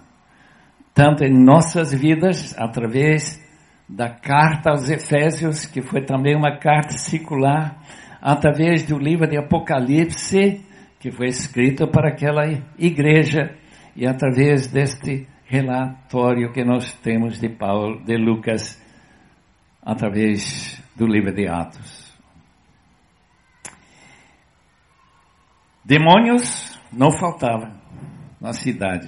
tanto 0.93 1.24
em 1.24 1.32
nossas 1.32 1.93
vidas, 1.93 2.58
através 2.58 3.46
da 3.88 4.10
carta 4.10 4.71
aos 4.71 4.89
Efésios, 4.89 5.65
que 5.65 5.82
foi 5.82 6.04
também 6.04 6.36
uma 6.36 6.58
carta 6.58 6.97
circular, 6.97 7.82
através 8.21 8.84
do 8.84 8.97
livro 8.97 9.28
de 9.28 9.38
Apocalipse, 9.38 10.65
que 11.00 11.12
foi 11.12 11.28
escrito 11.28 11.88
para 11.88 12.10
aquela 12.10 12.43
igreja, 12.78 13.56
e 13.95 14.06
através 14.06 14.67
deste 14.67 15.28
relatório 15.45 16.52
que 16.52 16.63
nós 16.63 16.91
temos 17.02 17.39
de 17.39 17.50
Paulo, 17.50 18.04
de 18.04 18.17
Lucas, 18.17 18.84
através 19.82 20.84
do 20.95 21.08
livro 21.08 21.34
de 21.34 21.47
Atos. 21.47 22.08
Demônios 25.86 26.78
não 26.91 27.12
faltavam 27.17 27.71
na 28.41 28.52
cidade. 28.52 29.08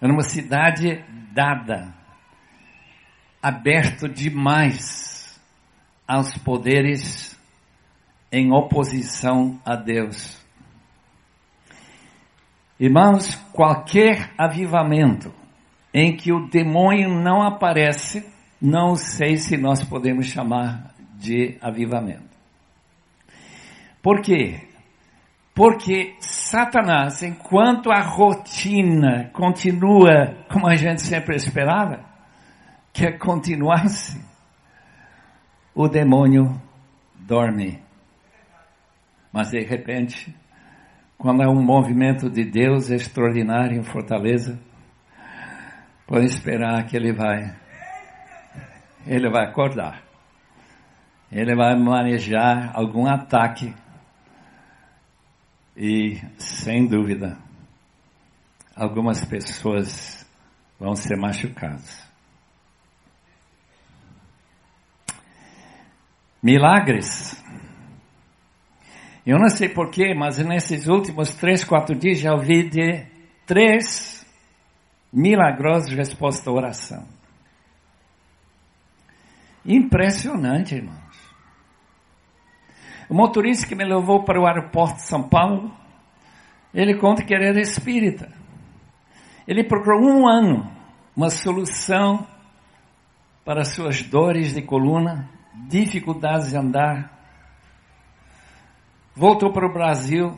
Era 0.00 0.12
uma 0.12 0.22
cidade 0.22 1.04
dada 1.34 1.97
aberto 3.42 4.08
demais 4.08 5.40
aos 6.06 6.36
poderes 6.38 7.38
em 8.32 8.52
oposição 8.52 9.60
a 9.64 9.76
Deus. 9.76 10.38
Irmãos, 12.78 13.34
qualquer 13.52 14.32
avivamento 14.38 15.32
em 15.92 16.16
que 16.16 16.32
o 16.32 16.48
demônio 16.48 17.10
não 17.10 17.42
aparece, 17.42 18.24
não 18.60 18.94
sei 18.94 19.36
se 19.36 19.56
nós 19.56 19.82
podemos 19.82 20.26
chamar 20.26 20.94
de 21.14 21.56
avivamento. 21.60 22.28
Por 24.02 24.20
quê? 24.20 24.68
Porque 25.54 26.14
Satanás, 26.20 27.22
enquanto 27.24 27.90
a 27.90 28.00
rotina 28.00 29.28
continua 29.32 30.44
como 30.48 30.68
a 30.68 30.76
gente 30.76 31.02
sempre 31.02 31.34
esperava, 31.34 32.07
quer 32.98 33.16
continuar-se, 33.16 34.20
o 35.72 35.86
demônio 35.86 36.60
dorme. 37.14 37.80
Mas 39.32 39.50
de 39.50 39.60
repente, 39.60 40.34
quando 41.16 41.42
há 41.42 41.48
um 41.48 41.62
movimento 41.62 42.28
de 42.28 42.44
Deus 42.44 42.90
extraordinário 42.90 43.78
em 43.78 43.84
Fortaleza, 43.84 44.58
pode 46.08 46.26
esperar 46.26 46.84
que 46.86 46.96
ele 46.96 47.12
vai, 47.12 47.56
ele 49.06 49.30
vai 49.30 49.46
acordar. 49.46 50.02
Ele 51.30 51.54
vai 51.54 51.78
manejar 51.78 52.72
algum 52.74 53.06
ataque 53.06 53.72
e, 55.76 56.20
sem 56.36 56.88
dúvida, 56.88 57.38
algumas 58.74 59.24
pessoas 59.24 60.28
vão 60.80 60.96
ser 60.96 61.16
machucadas. 61.16 62.07
Milagres. 66.42 67.42
Eu 69.26 69.38
não 69.38 69.48
sei 69.48 69.68
porquê, 69.68 70.14
mas 70.14 70.38
nesses 70.38 70.86
últimos 70.86 71.34
três, 71.34 71.64
quatro 71.64 71.94
dias 71.94 72.18
já 72.18 72.32
ouvi 72.32 72.68
de 72.68 73.06
três 73.46 74.26
milagrosas 75.12 75.92
respostas 75.92 76.46
à 76.46 76.52
oração. 76.52 77.06
Impressionante, 79.64 80.74
irmãos. 80.74 80.98
O 83.08 83.14
motorista 83.14 83.66
que 83.66 83.74
me 83.74 83.84
levou 83.84 84.22
para 84.24 84.40
o 84.40 84.46
aeroporto 84.46 84.96
de 84.96 85.02
São 85.02 85.28
Paulo, 85.28 85.74
ele 86.72 86.98
conta 86.98 87.24
que 87.24 87.34
ele 87.34 87.46
era 87.46 87.60
espírita. 87.60 88.30
Ele 89.46 89.64
procurou 89.64 90.02
um 90.02 90.28
ano 90.28 90.70
uma 91.16 91.30
solução 91.30 92.24
para 93.44 93.64
suas 93.64 94.02
dores 94.02 94.54
de 94.54 94.62
coluna, 94.62 95.28
dificuldades 95.66 96.50
de 96.50 96.56
andar. 96.56 97.10
Voltou 99.14 99.52
para 99.52 99.66
o 99.66 99.72
Brasil, 99.72 100.36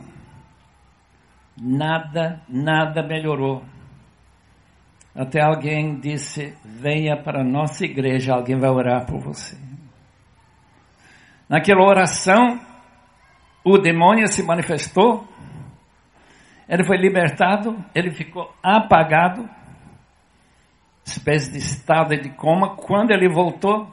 nada, 1.60 2.40
nada 2.48 3.02
melhorou. 3.02 3.62
Até 5.14 5.42
alguém 5.42 5.98
disse: 6.00 6.56
Venha 6.64 7.16
para 7.22 7.40
a 7.40 7.44
nossa 7.44 7.84
igreja, 7.84 8.34
alguém 8.34 8.58
vai 8.58 8.70
orar 8.70 9.04
por 9.06 9.20
você. 9.20 9.58
Naquela 11.48 11.84
oração, 11.84 12.60
o 13.64 13.76
demônio 13.76 14.26
se 14.28 14.42
manifestou, 14.42 15.28
ele 16.68 16.84
foi 16.84 16.96
libertado, 16.96 17.76
ele 17.92 18.12
ficou 18.12 18.54
apagado, 18.62 19.50
espécie 21.04 21.50
de 21.50 21.58
estado 21.58 22.16
de 22.16 22.30
coma. 22.30 22.76
Quando 22.76 23.10
ele 23.10 23.28
voltou, 23.28 23.92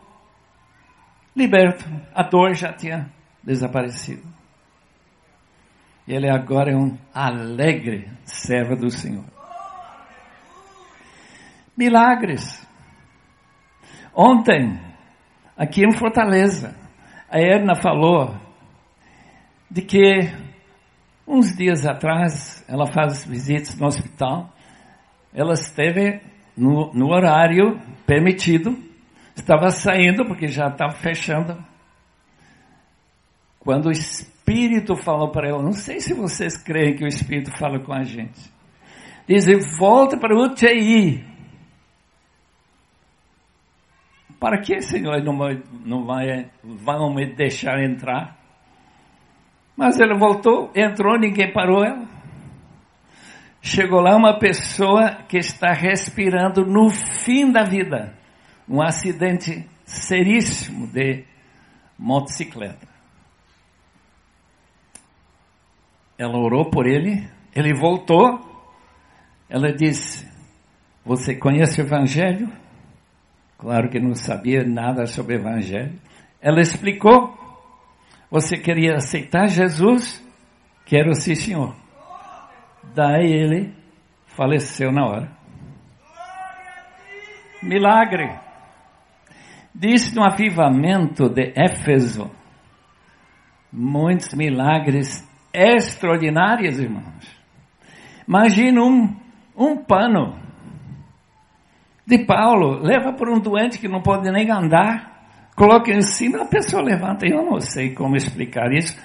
liberto. 1.37 1.85
A 2.13 2.23
dor 2.23 2.55
já 2.55 2.73
tinha 2.73 3.09
desaparecido. 3.43 4.23
E 6.07 6.13
ele 6.13 6.29
agora 6.29 6.71
é 6.71 6.75
um 6.75 6.97
alegre 7.13 8.09
servo 8.25 8.75
do 8.75 8.89
Senhor. 8.89 9.25
Milagres. 11.77 12.65
Ontem, 14.15 14.79
aqui 15.55 15.85
em 15.85 15.91
Fortaleza, 15.91 16.75
a 17.29 17.39
Erna 17.39 17.75
falou 17.75 18.35
de 19.69 19.83
que 19.83 20.33
uns 21.27 21.55
dias 21.55 21.85
atrás, 21.85 22.65
ela 22.67 22.87
faz 22.87 23.25
visitas 23.25 23.77
no 23.77 23.85
hospital, 23.85 24.49
ela 25.33 25.53
esteve 25.53 26.21
no, 26.55 26.91
no 26.93 27.09
horário 27.13 27.79
permitido 28.07 28.86
Estava 29.37 29.69
saindo 29.69 30.25
porque 30.25 30.47
já 30.47 30.67
estava 30.67 30.93
fechando. 30.93 31.63
Quando 33.59 33.87
o 33.87 33.91
Espírito 33.91 34.95
falou 34.95 35.31
para 35.31 35.47
ela, 35.47 35.61
não 35.61 35.73
sei 35.73 35.99
se 35.99 36.13
vocês 36.13 36.57
creem 36.57 36.95
que 36.95 37.03
o 37.03 37.07
Espírito 37.07 37.55
fala 37.55 37.79
com 37.79 37.93
a 37.93 38.03
gente. 38.03 38.51
Diz, 39.27 39.45
volta 39.77 40.17
para 40.17 40.35
o 40.35 40.43
UTI. 40.43 41.23
Para 44.39 44.59
que, 44.59 44.81
Senhor, 44.81 45.23
não 45.23 45.37
vai, 45.37 45.61
não 45.85 46.05
vai, 46.05 46.49
vão 46.63 47.13
me 47.13 47.35
deixar 47.35 47.83
entrar? 47.83 48.37
Mas 49.75 49.99
ele 49.99 50.17
voltou, 50.17 50.71
entrou, 50.75 51.19
ninguém 51.19 51.51
parou 51.53 51.83
ela. 51.83 52.07
Chegou 53.61 53.99
lá 53.99 54.15
uma 54.15 54.39
pessoa 54.39 55.23
que 55.27 55.37
está 55.37 55.73
respirando 55.73 56.65
no 56.65 56.89
fim 56.89 57.51
da 57.51 57.63
vida 57.63 58.16
um 58.67 58.81
acidente 58.81 59.67
seríssimo 59.85 60.87
de 60.87 61.23
motocicleta. 61.97 62.87
Ela 66.17 66.37
orou 66.37 66.69
por 66.69 66.85
ele, 66.85 67.27
ele 67.55 67.73
voltou. 67.73 68.39
Ela 69.49 69.71
disse: 69.71 70.27
Você 71.05 71.35
conhece 71.35 71.81
o 71.81 71.85
Evangelho? 71.85 72.51
Claro 73.57 73.89
que 73.89 73.99
não 73.99 74.13
sabia 74.13 74.63
nada 74.63 75.05
sobre 75.05 75.35
o 75.35 75.39
Evangelho. 75.39 75.93
Ela 76.41 76.59
explicou: 76.59 77.37
Você 78.29 78.57
queria 78.57 78.95
aceitar 78.95 79.47
Jesus? 79.47 80.23
Quero 80.85 81.13
sim, 81.13 81.35
Senhor. 81.35 81.75
Daí 82.95 83.31
ele 83.31 83.73
faleceu 84.25 84.91
na 84.91 85.05
hora. 85.05 85.37
Milagre. 87.61 88.46
Diz 89.79 90.11
no 90.11 90.23
avivamento 90.23 91.29
de 91.29 91.53
Éfeso, 91.55 92.31
muitos 93.71 94.33
milagres 94.33 95.23
extraordinários, 95.53 96.79
irmãos. 96.79 97.27
Imagina 98.27 98.81
um, 98.81 99.15
um 99.55 99.77
pano 99.77 100.35
de 102.07 102.25
Paulo, 102.25 102.79
leva 102.81 103.13
por 103.13 103.29
um 103.29 103.39
doente 103.39 103.77
que 103.77 103.87
não 103.87 104.01
pode 104.01 104.31
nem 104.31 104.49
andar, 104.49 105.29
coloca 105.55 105.91
em 105.91 106.01
cima, 106.01 106.41
a 106.41 106.47
pessoa 106.47 106.81
levanta. 106.81 107.27
Eu 107.27 107.45
não 107.45 107.59
sei 107.59 107.93
como 107.93 108.15
explicar 108.15 108.73
isso. 108.73 108.99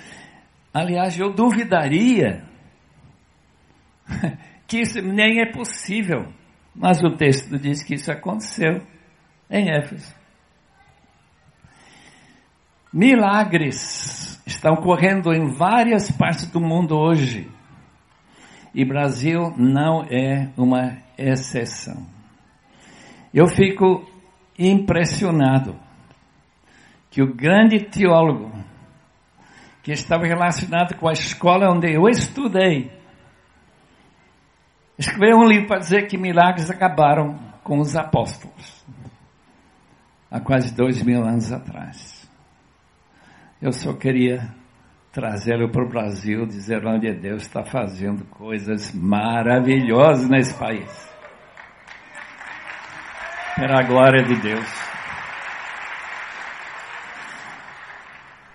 Aliás, 0.73 1.19
eu 1.19 1.35
duvidaria 1.35 2.45
que 4.67 4.81
isso 4.81 5.03
nem 5.03 5.43
é 5.43 5.53
possível. 5.53 6.33
Mas 6.75 7.03
o 7.03 7.11
texto 7.11 7.59
diz 7.59 7.83
que 7.83 7.93
isso 7.93 8.11
aconteceu 8.11 8.81
em 9.51 9.71
Éfeso. 9.71 10.22
Milagres 12.93 14.41
estão 14.47 14.75
ocorrendo 14.75 15.33
em 15.33 15.55
várias 15.55 16.11
partes 16.11 16.47
do 16.51 16.61
mundo 16.61 16.97
hoje. 16.97 17.51
E 18.75 18.85
Brasil 18.85 19.53
não 19.57 20.03
é 20.05 20.51
uma 20.57 20.99
exceção. 21.17 22.07
Eu 23.33 23.47
fico 23.47 24.07
impressionado 24.59 25.77
que 27.11 27.23
o 27.23 27.35
grande 27.35 27.81
teólogo 27.81 28.53
que 29.83 29.93
estava 29.93 30.25
relacionado 30.25 30.95
com 30.97 31.09
a 31.09 31.13
escola 31.13 31.71
onde 31.71 31.93
eu 31.93 32.09
estudei, 32.09 32.91
escreveu 34.97 35.39
um 35.39 35.45
livro 35.45 35.67
para 35.67 35.79
dizer 35.79 36.07
que 36.07 36.17
milagres 36.17 36.71
acabaram 36.71 37.37
com 37.65 37.81
os 37.81 37.97
apóstolos 37.97 38.85
há 40.31 40.41
quase 40.41 40.75
dois 40.75 41.03
mil 41.03 41.23
anos 41.25 41.53
atrás. 41.53 42.22
Eu 43.63 43.71
só 43.73 43.93
queria 43.93 44.53
trazê-lo 45.13 45.71
para 45.71 45.85
o 45.85 45.89
Brasil, 45.89 46.45
dizer 46.47 46.85
onde 46.85 47.13
Deus 47.13 47.43
está 47.43 47.63
fazendo 47.63 48.25
coisas 48.25 48.93
maravilhosas 48.93 50.29
nesse 50.29 50.53
país. 50.55 50.91
Pela 53.55 53.85
glória 53.85 54.25
de 54.25 54.35
Deus. 54.35 54.67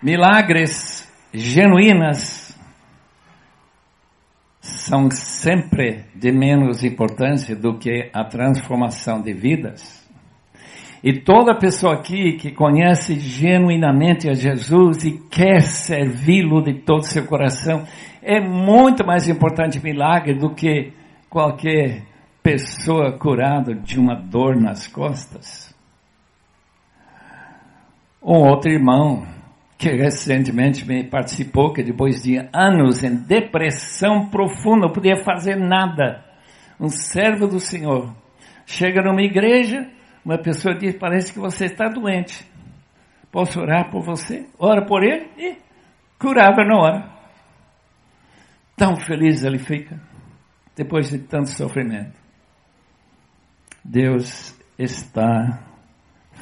Milagres 0.03 1.09
genuínas 1.33 2.59
são 4.59 5.09
sempre 5.09 6.03
de 6.13 6.33
menos 6.33 6.83
importância 6.83 7.55
do 7.55 7.77
que 7.77 8.11
a 8.13 8.25
transformação 8.25 9.21
de 9.21 9.31
vidas. 9.31 10.05
E 11.07 11.21
toda 11.21 11.55
pessoa 11.55 11.93
aqui 11.93 12.33
que 12.33 12.51
conhece 12.51 13.17
genuinamente 13.17 14.29
a 14.29 14.33
Jesus 14.33 15.05
e 15.05 15.17
quer 15.29 15.61
servi-lo 15.61 16.61
de 16.61 16.81
todo 16.81 17.03
seu 17.03 17.25
coração, 17.25 17.85
é 18.21 18.41
muito 18.41 19.07
mais 19.07 19.29
importante 19.29 19.81
milagre 19.81 20.33
do 20.33 20.53
que 20.53 20.91
qualquer 21.29 22.03
pessoa 22.43 23.17
curada 23.17 23.73
de 23.73 23.97
uma 23.97 24.15
dor 24.15 24.59
nas 24.59 24.85
costas. 24.85 25.73
Um 28.21 28.45
outro 28.45 28.69
irmão 28.69 29.25
que 29.77 29.89
recentemente 29.89 30.85
me 30.85 31.05
participou, 31.05 31.71
que 31.71 31.83
depois 31.83 32.21
de 32.21 32.37
anos 32.51 33.01
em 33.01 33.15
depressão 33.15 34.27
profunda, 34.27 34.87
não 34.87 34.91
podia 34.93 35.23
fazer 35.23 35.55
nada. 35.55 36.25
Um 36.77 36.89
servo 36.89 37.47
do 37.47 37.61
Senhor. 37.61 38.13
Chega 38.65 39.01
numa 39.01 39.21
igreja, 39.21 39.89
uma 40.27 40.37
pessoa 40.37 40.75
diz, 40.75 40.93
parece 40.97 41.31
que 41.31 41.39
você 41.39 41.67
está 41.67 41.87
doente. 41.87 42.45
Posso 43.31 43.61
orar 43.61 43.89
por 43.89 44.03
você? 44.03 44.45
Ora 44.59 44.85
por 44.85 45.01
ele 45.01 45.31
e 45.37 45.57
curava 46.19 46.65
na 46.65 46.77
hora. 46.77 47.17
Tão 48.75 48.97
feliz 48.97 49.45
ele 49.45 49.57
fica, 49.57 49.97
depois 50.75 51.09
de 51.09 51.19
tanto 51.19 51.47
sofrimento. 51.47 52.19
Deus 53.81 54.53
está 54.77 55.65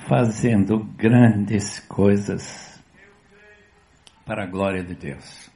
fazendo 0.10 0.84
grandes 0.98 1.80
coisas 1.82 2.84
para 4.26 4.46
a 4.46 4.48
glória 4.48 4.84
de 4.84 4.96
Deus. 4.96 5.52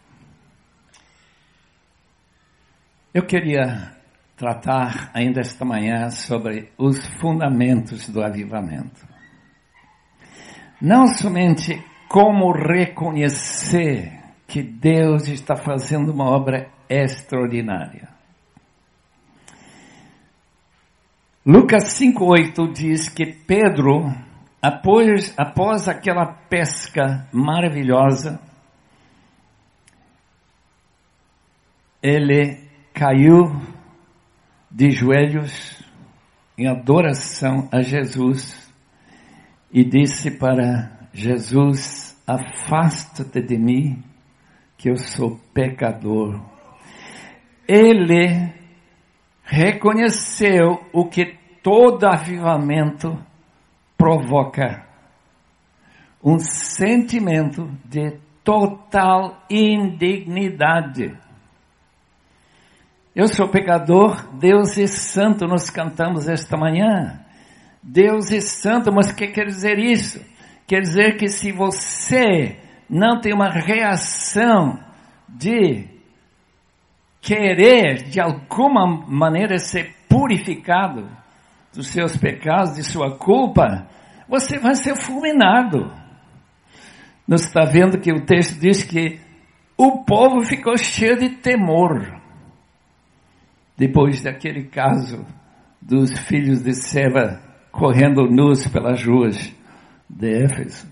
Eu 3.12 3.26
queria 3.26 3.99
tratar 4.40 5.12
ainda 5.14 5.42
esta 5.42 5.66
manhã 5.66 6.10
sobre 6.10 6.72
os 6.78 7.06
fundamentos 7.20 8.08
do 8.08 8.24
avivamento. 8.24 9.06
Não 10.82 11.08
somente 11.08 11.84
como 12.08 12.54
reconhecer 12.54 14.18
que 14.48 14.64
Deus 14.64 15.28
está 15.28 15.58
fazendo 15.58 16.14
uma 16.14 16.24
obra 16.24 16.70
extraordinária. 16.88 18.08
Lucas 21.46 22.00
5,8 22.00 22.72
diz 22.72 23.10
que 23.10 23.26
Pedro, 23.26 24.06
após, 24.62 25.34
após 25.38 25.90
aquela 25.90 26.26
pesca 26.26 27.28
maravilhosa, 27.34 28.40
ele 32.02 32.64
caiu 32.94 33.79
de 34.72 34.92
joelhos 34.92 35.84
em 36.58 36.68
adoração 36.68 37.68
a 37.72 37.82
Jesus 37.82 38.70
e 39.72 39.84
disse 39.84 40.32
para 40.32 41.08
Jesus: 41.14 42.22
Afasta-te 42.28 43.42
de 43.42 43.58
mim, 43.58 44.04
que 44.78 44.90
eu 44.90 44.98
sou 44.98 45.40
pecador. 45.54 46.42
Ele 47.68 48.52
reconheceu 49.44 50.86
o 50.94 51.06
que 51.06 51.38
todo 51.64 52.06
avivamento 52.06 53.18
provoca: 53.98 54.86
um 56.24 56.40
sentimento 56.40 57.70
de 57.86 58.18
total 58.44 59.44
indignidade. 59.50 61.16
Eu 63.16 63.28
sou 63.28 63.50
pecador, 63.50 64.24
Deus 64.38 64.78
é 64.78 64.86
santo, 64.86 65.48
nós 65.48 65.70
cantamos 65.70 66.30
esta 66.30 66.56
manhã. 66.56 67.20
Deus 67.82 68.32
é 68.32 68.40
santo, 68.40 68.94
mas 68.94 69.10
o 69.10 69.16
que 69.16 69.28
quer 69.28 69.46
dizer 69.46 69.80
isso? 69.80 70.24
Quer 70.68 70.82
dizer 70.82 71.18
que 71.18 71.28
se 71.28 71.52
você 71.52 72.60
não 72.88 73.20
tem 73.20 73.34
uma 73.34 73.50
reação 73.50 74.80
de 75.28 75.88
querer 77.20 78.04
de 78.10 78.22
alguma 78.22 78.86
maneira 79.08 79.58
ser 79.58 79.96
purificado 80.08 81.10
dos 81.74 81.88
seus 81.88 82.16
pecados, 82.16 82.76
de 82.76 82.84
sua 82.84 83.18
culpa, 83.18 83.88
você 84.28 84.60
vai 84.60 84.76
ser 84.76 84.96
fulminado. 84.96 85.92
Nós 87.28 87.42
está 87.42 87.66
vendo 87.66 88.00
que 88.00 88.12
o 88.12 88.24
texto 88.24 88.60
diz 88.60 88.84
que 88.84 89.20
o 89.76 90.04
povo 90.04 90.42
ficou 90.42 90.78
cheio 90.78 91.18
de 91.18 91.30
temor 91.38 92.19
depois 93.80 94.22
daquele 94.22 94.66
caso 94.66 95.26
dos 95.82 96.12
filhos 96.28 96.62
de 96.62 96.74
Seba 96.74 97.42
correndo 97.72 98.30
nus 98.30 98.68
pelas 98.68 99.02
ruas 99.06 99.56
de 100.10 100.44
Éfeso. 100.44 100.86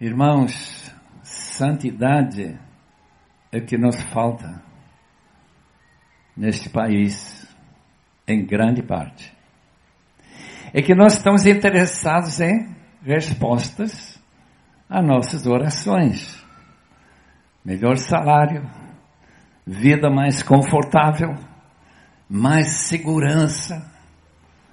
Irmãos, 0.00 0.92
santidade 1.22 2.58
é 3.52 3.58
o 3.58 3.64
que 3.64 3.78
nos 3.78 4.02
falta 4.02 4.60
neste 6.36 6.68
país, 6.68 7.46
em 8.26 8.44
grande 8.44 8.82
parte. 8.82 9.32
É 10.74 10.82
que 10.82 10.94
nós 10.94 11.18
estamos 11.18 11.46
interessados 11.46 12.40
em 12.40 12.74
respostas 13.00 14.20
a 14.88 15.00
nossas 15.00 15.46
orações. 15.46 16.44
Melhor 17.64 17.96
salário, 17.96 18.68
vida 19.70 20.10
mais 20.10 20.42
confortável, 20.42 21.36
mais 22.28 22.88
segurança 22.88 23.88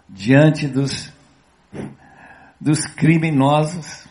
diante 0.10 0.68
dos, 0.68 1.14
dos 2.60 2.88
criminosos. 2.88 4.08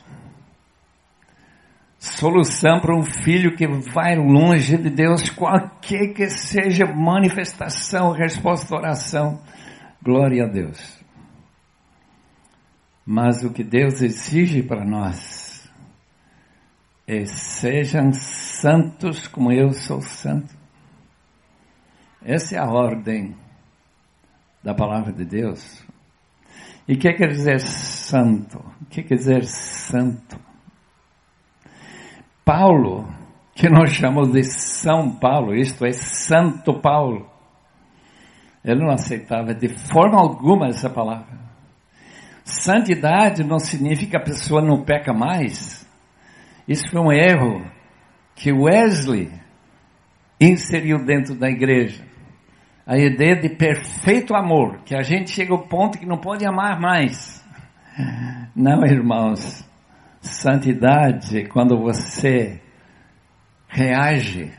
Solução 1.98 2.78
para 2.78 2.96
um 2.96 3.02
filho 3.02 3.56
que 3.56 3.66
vai 3.66 4.14
longe 4.14 4.76
de 4.78 4.88
Deus, 4.88 5.28
qualquer 5.28 6.14
que 6.14 6.30
seja 6.30 6.86
manifestação, 6.86 8.12
resposta 8.12 8.76
oração. 8.76 9.42
Glória 10.00 10.44
a 10.44 10.48
Deus. 10.48 11.04
Mas 13.04 13.42
o 13.42 13.52
que 13.52 13.64
Deus 13.64 14.02
exige 14.02 14.62
para 14.62 14.84
nós 14.84 15.68
é 17.08 17.24
sejam 17.24 18.12
santos 18.12 19.26
como 19.26 19.50
eu 19.50 19.72
sou 19.72 20.00
santo. 20.00 20.65
Essa 22.28 22.56
é 22.56 22.58
a 22.58 22.68
ordem 22.68 23.36
da 24.60 24.74
palavra 24.74 25.12
de 25.12 25.24
Deus. 25.24 25.86
E 26.88 26.94
o 26.94 26.98
que 26.98 27.12
quer 27.12 27.28
dizer 27.28 27.60
santo? 27.60 28.58
O 28.82 28.86
que 28.86 29.04
quer 29.04 29.14
dizer 29.14 29.44
santo? 29.44 30.36
Paulo, 32.44 33.08
que 33.54 33.68
nós 33.68 33.92
chamamos 33.92 34.32
de 34.32 34.42
São 34.42 35.14
Paulo, 35.16 35.54
isto 35.54 35.86
é, 35.86 35.92
Santo 35.92 36.80
Paulo, 36.80 37.30
ele 38.64 38.80
não 38.80 38.90
aceitava 38.90 39.54
de 39.54 39.68
forma 39.68 40.18
alguma 40.18 40.66
essa 40.66 40.90
palavra. 40.90 41.38
Santidade 42.42 43.44
não 43.44 43.60
significa 43.60 44.18
a 44.18 44.24
pessoa 44.24 44.60
não 44.60 44.82
peca 44.82 45.12
mais. 45.12 45.88
Isso 46.66 46.90
foi 46.90 47.00
um 47.00 47.12
erro 47.12 47.64
que 48.34 48.52
Wesley 48.52 49.30
inseriu 50.40 51.04
dentro 51.04 51.36
da 51.36 51.48
igreja 51.48 52.05
a 52.86 52.96
ideia 52.96 53.34
de 53.34 53.48
perfeito 53.48 54.32
amor, 54.32 54.78
que 54.84 54.94
a 54.94 55.02
gente 55.02 55.32
chega 55.32 55.52
ao 55.52 55.66
ponto 55.66 55.98
que 55.98 56.06
não 56.06 56.18
pode 56.18 56.46
amar 56.46 56.80
mais. 56.80 57.44
Não, 58.54 58.84
irmãos. 58.84 59.68
Santidade 60.20 61.48
quando 61.48 61.76
você 61.78 62.62
reage. 63.68 64.52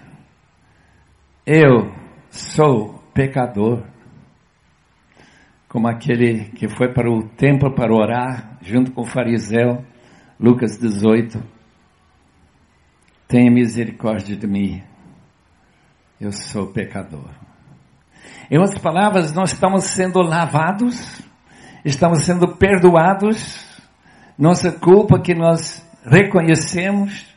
Eu 1.45 1.95
sou 2.30 2.99
pecador. 3.13 3.86
Como 5.69 5.88
aquele 5.88 6.49
que 6.51 6.67
foi 6.67 6.93
para 6.93 7.09
o 7.09 7.28
templo 7.30 7.73
para 7.73 7.93
orar, 7.93 8.57
junto 8.61 8.91
com 8.91 9.01
o 9.01 9.05
fariseu, 9.05 9.86
Lucas 10.39 10.78
18. 10.78 11.41
Tenha 13.28 13.51
misericórdia 13.51 14.36
de 14.36 14.47
mim, 14.47 14.84
Eu 16.19 16.32
sou 16.32 16.67
pecador. 16.67 17.47
Em 18.50 18.58
outras 18.58 18.80
palavras, 18.82 19.34
nós 19.34 19.52
estamos 19.52 19.84
sendo 19.84 20.22
lavados, 20.22 21.22
estamos 21.84 22.24
sendo 22.24 22.56
perdoados, 22.56 23.66
nossa 24.38 24.72
culpa 24.72 25.20
que 25.20 25.34
nós 25.34 25.86
reconhecemos 26.06 27.36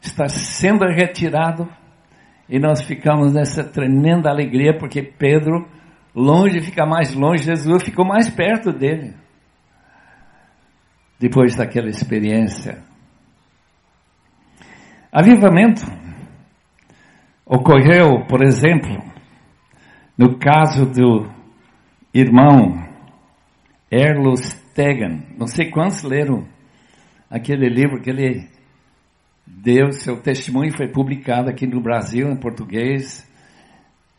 está 0.00 0.28
sendo 0.28 0.84
retirado 0.86 1.68
e 2.48 2.58
nós 2.58 2.82
ficamos 2.82 3.32
nessa 3.32 3.62
tremenda 3.62 4.28
alegria 4.30 4.76
porque 4.76 5.02
Pedro, 5.02 5.68
longe 6.12 6.60
fica 6.60 6.84
mais 6.84 7.14
longe, 7.14 7.44
Jesus 7.44 7.84
ficou 7.84 8.04
mais 8.04 8.28
perto 8.28 8.72
dele. 8.72 9.14
Depois 11.20 11.54
daquela 11.54 11.88
experiência. 11.88 12.82
Avivamento 15.12 15.82
ocorreu, 17.44 18.24
por 18.26 18.42
exemplo, 18.42 19.09
no 20.20 20.38
caso 20.38 20.84
do 20.84 21.30
irmão 22.12 22.86
Erlos 23.90 24.52
Tegan. 24.74 25.22
Não 25.38 25.46
sei 25.46 25.70
quantos 25.70 26.02
leram 26.02 26.46
aquele 27.30 27.70
livro 27.70 28.02
que 28.02 28.10
ele 28.10 28.46
deu, 29.46 29.90
seu 29.92 30.20
testemunho 30.20 30.76
foi 30.76 30.88
publicado 30.88 31.48
aqui 31.48 31.66
no 31.66 31.80
Brasil, 31.80 32.28
em 32.28 32.36
português, 32.36 33.26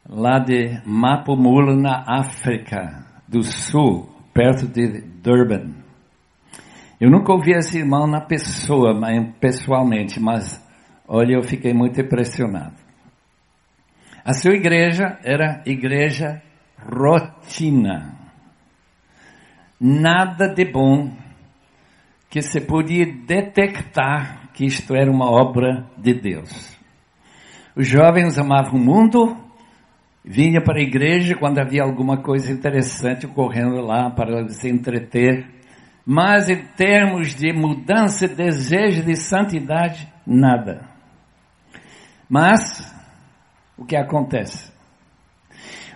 lá 0.10 0.40
de 0.40 0.82
Mapumulo, 0.88 1.80
na 1.80 2.04
África 2.08 3.06
do 3.28 3.44
Sul, 3.44 4.10
perto 4.34 4.68
de 4.68 5.02
Durban. 5.22 5.72
Eu 7.00 7.12
nunca 7.12 7.32
ouvi 7.32 7.52
esse 7.52 7.78
irmão 7.78 8.08
na 8.08 8.22
pessoa, 8.22 9.00
pessoalmente, 9.40 10.20
mas 10.20 10.68
olha, 11.08 11.36
eu 11.36 11.44
fiquei 11.44 11.76
muito 11.76 12.02
impressionado. 12.02 12.81
A 14.24 14.34
sua 14.34 14.54
igreja 14.54 15.18
era 15.24 15.64
igreja 15.66 16.42
rotina. 16.78 18.14
Nada 19.80 20.48
de 20.48 20.64
bom 20.64 21.12
que 22.30 22.42
se 22.42 22.62
podia 22.62 23.06
detectar 23.06 24.52
que 24.54 24.66
isto 24.66 24.96
era 24.96 25.12
uma 25.12 25.30
obra 25.30 25.86
de 25.98 26.14
Deus. 26.14 26.78
Os 27.76 27.88
jovens 27.88 28.38
amavam 28.38 28.76
o 28.76 28.84
mundo, 28.84 29.36
vinha 30.24 30.62
para 30.62 30.80
a 30.80 30.84
igreja 30.84 31.36
quando 31.36 31.58
havia 31.60 31.82
alguma 31.82 32.18
coisa 32.18 32.52
interessante 32.52 33.26
ocorrendo 33.26 33.82
lá 33.82 34.12
para 34.12 34.48
se 34.50 34.70
entreter, 34.70 35.48
mas 36.06 36.48
em 36.48 36.64
termos 36.76 37.34
de 37.34 37.52
mudança, 37.52 38.28
desejo 38.28 39.04
de 39.04 39.16
santidade, 39.16 40.08
nada. 40.26 40.88
Mas 42.30 43.01
o 43.82 43.86
que 43.86 43.96
acontece? 43.96 44.72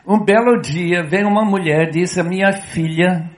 Um 0.08 0.24
belo 0.24 0.60
dia 0.60 1.04
vem 1.04 1.24
uma 1.24 1.46
mulher, 1.46 1.92
disse 1.92 2.20
a 2.20 2.24
minha 2.24 2.52
filha, 2.52 3.30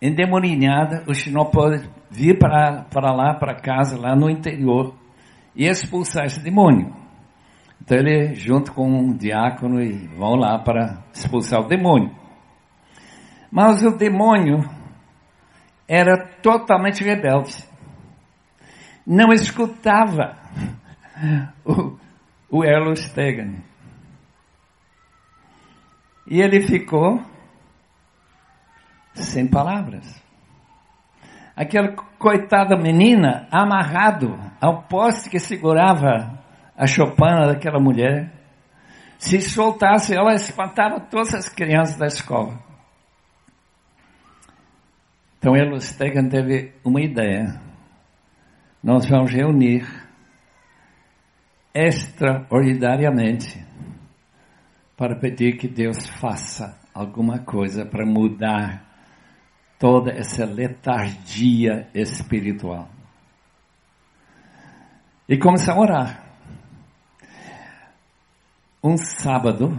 endemoninhada, 0.00 1.02
o 1.08 1.14
senhor 1.14 1.46
pode 1.46 1.88
vir 2.08 2.38
para, 2.38 2.84
para 2.84 3.12
lá, 3.12 3.34
para 3.34 3.60
casa, 3.60 3.98
lá 3.98 4.14
no 4.14 4.30
interior, 4.30 4.94
e 5.54 5.66
expulsar 5.66 6.26
esse 6.26 6.40
demônio. 6.40 6.94
Então 7.82 7.98
ele, 7.98 8.34
junto 8.34 8.72
com 8.72 8.88
um 8.88 9.16
diácono, 9.16 9.82
e 9.82 10.06
vão 10.16 10.36
lá 10.36 10.60
para 10.60 11.02
expulsar 11.12 11.60
o 11.60 11.66
demônio. 11.66 12.14
Mas 13.50 13.82
o 13.82 13.96
demônio 13.96 14.60
era 15.88 16.16
totalmente 16.40 17.02
rebelde. 17.02 17.64
Não 19.04 19.32
escutava 19.32 20.36
o, 21.64 21.96
o 22.56 22.64
Erlo 22.64 22.96
Stegen. 22.96 23.62
E 26.26 26.40
ele 26.40 26.66
ficou 26.66 27.20
sem 29.14 29.46
palavras. 29.46 30.22
Aquela 31.54 31.94
coitada 32.18 32.76
menina 32.76 33.46
amarrado 33.50 34.38
ao 34.60 34.82
poste 34.84 35.30
que 35.30 35.38
segurava 35.38 36.42
a 36.76 36.86
chopana 36.86 37.46
daquela 37.46 37.78
mulher. 37.78 38.32
Se 39.18 39.40
soltasse, 39.40 40.14
ela 40.14 40.34
espantava 40.34 41.00
todas 41.00 41.34
as 41.34 41.48
crianças 41.48 41.96
da 41.96 42.06
escola. 42.06 42.58
Então 45.38 45.56
Elustegan 45.56 46.28
teve 46.28 46.72
uma 46.84 47.00
ideia. 47.00 47.60
Nós 48.82 49.06
vamos 49.08 49.32
reunir 49.32 50.05
extraordinariamente 51.76 53.62
para 54.96 55.14
pedir 55.14 55.58
que 55.58 55.68
Deus 55.68 56.08
faça 56.08 56.80
alguma 56.94 57.40
coisa 57.40 57.84
para 57.84 58.06
mudar 58.06 58.82
toda 59.78 60.10
essa 60.10 60.46
letargia 60.46 61.86
espiritual. 61.94 62.88
E 65.28 65.36
começar 65.36 65.74
a 65.74 65.80
orar. 65.80 66.26
Um 68.82 68.96
sábado, 68.96 69.70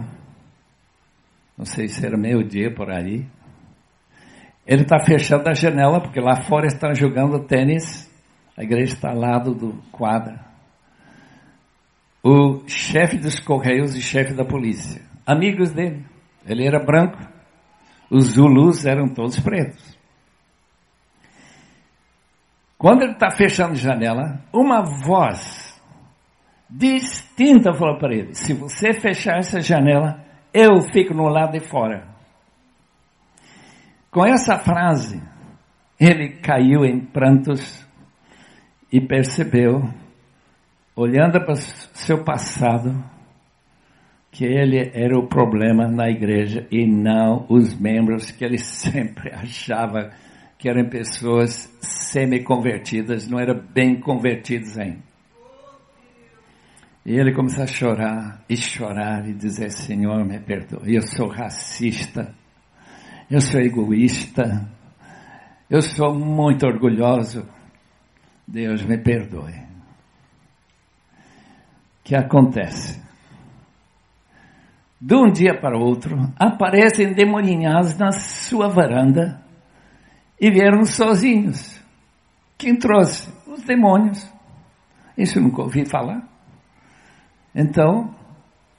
não 1.56 1.64
sei 1.64 1.88
se 1.88 2.06
era 2.06 2.16
meio-dia 2.16 2.72
por 2.72 2.90
aí, 2.90 3.26
ele 4.64 4.82
está 4.82 5.00
fechando 5.00 5.48
a 5.48 5.54
janela, 5.54 6.00
porque 6.00 6.20
lá 6.20 6.42
fora 6.42 6.66
estão 6.66 6.94
jogando 6.94 7.44
tênis, 7.44 8.08
a 8.56 8.62
igreja 8.62 8.94
está 8.94 9.10
ao 9.10 9.18
lado 9.18 9.54
do 9.54 9.72
quadro. 9.90 10.47
O 12.22 12.66
chefe 12.66 13.18
dos 13.18 13.38
Correios 13.38 13.94
e 13.94 14.02
chefe 14.02 14.34
da 14.34 14.44
polícia, 14.44 15.02
amigos 15.26 15.72
dele, 15.72 16.04
ele 16.46 16.66
era 16.66 16.78
branco, 16.84 17.18
os 18.10 18.32
Zulus 18.32 18.84
eram 18.84 19.08
todos 19.08 19.38
pretos. 19.38 19.98
Quando 22.76 23.02
ele 23.02 23.12
está 23.12 23.30
fechando 23.30 23.72
a 23.72 23.76
janela, 23.76 24.40
uma 24.52 24.82
voz 24.82 25.80
distinta 26.70 27.72
falou 27.74 27.98
para 27.98 28.14
ele: 28.14 28.34
Se 28.34 28.54
você 28.54 28.92
fechar 28.92 29.38
essa 29.38 29.60
janela, 29.60 30.24
eu 30.52 30.80
fico 30.92 31.12
no 31.12 31.28
lado 31.28 31.52
de 31.52 31.60
fora. 31.60 32.06
Com 34.10 34.24
essa 34.24 34.58
frase, 34.58 35.20
ele 35.98 36.36
caiu 36.40 36.84
em 36.84 37.00
prantos 37.00 37.86
e 38.90 39.00
percebeu, 39.00 39.82
olhando 40.98 41.40
para 41.44 41.54
seu 41.54 42.24
passado, 42.24 42.92
que 44.32 44.44
ele 44.44 44.90
era 44.92 45.16
o 45.16 45.28
problema 45.28 45.86
na 45.86 46.10
igreja 46.10 46.66
e 46.72 46.84
não 46.84 47.46
os 47.48 47.78
membros 47.78 48.32
que 48.32 48.44
ele 48.44 48.58
sempre 48.58 49.32
achava 49.32 50.10
que 50.58 50.68
eram 50.68 50.88
pessoas 50.88 51.72
semi-convertidas, 51.80 53.28
não 53.28 53.38
eram 53.38 53.62
bem 53.72 54.00
convertidos 54.00 54.76
ainda. 54.76 55.06
E 57.06 57.14
ele 57.14 57.32
começou 57.32 57.62
a 57.62 57.66
chorar 57.68 58.44
e 58.48 58.56
chorar 58.56 59.26
e 59.28 59.32
dizer: 59.32 59.70
Senhor, 59.70 60.24
me 60.26 60.40
perdoe, 60.40 60.96
eu 60.96 61.02
sou 61.02 61.28
racista, 61.28 62.34
eu 63.30 63.40
sou 63.40 63.60
egoísta, 63.60 64.68
eu 65.70 65.80
sou 65.80 66.12
muito 66.12 66.66
orgulhoso. 66.66 67.48
Deus 68.46 68.84
me 68.84 68.98
perdoe. 68.98 69.67
O 72.08 72.10
que 72.10 72.16
acontece? 72.16 73.08
de 75.00 75.14
um 75.14 75.30
dia 75.30 75.54
para 75.60 75.78
outro, 75.78 76.16
aparecem 76.36 77.12
demoninhados 77.12 77.96
na 77.96 78.10
sua 78.10 78.68
varanda 78.68 79.40
e 80.40 80.50
vieram 80.50 80.84
sozinhos. 80.84 81.78
Quem 82.56 82.76
trouxe? 82.76 83.32
Os 83.46 83.62
demônios. 83.62 84.28
Isso 85.16 85.38
eu 85.38 85.42
nunca 85.42 85.62
ouvi 85.62 85.84
falar. 85.84 86.28
Então, 87.54 88.12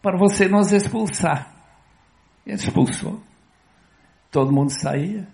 para 0.01 0.17
você 0.17 0.47
nos 0.47 0.71
expulsar. 0.71 1.53
Expulsou. 2.45 3.21
Todo 4.30 4.51
mundo 4.51 4.71
saía. 4.71 5.27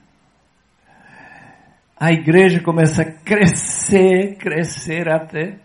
A 1.98 2.12
igreja 2.12 2.62
começa 2.62 3.02
a 3.02 3.12
crescer, 3.12 4.38
crescer 4.38 5.10
até 5.10 5.60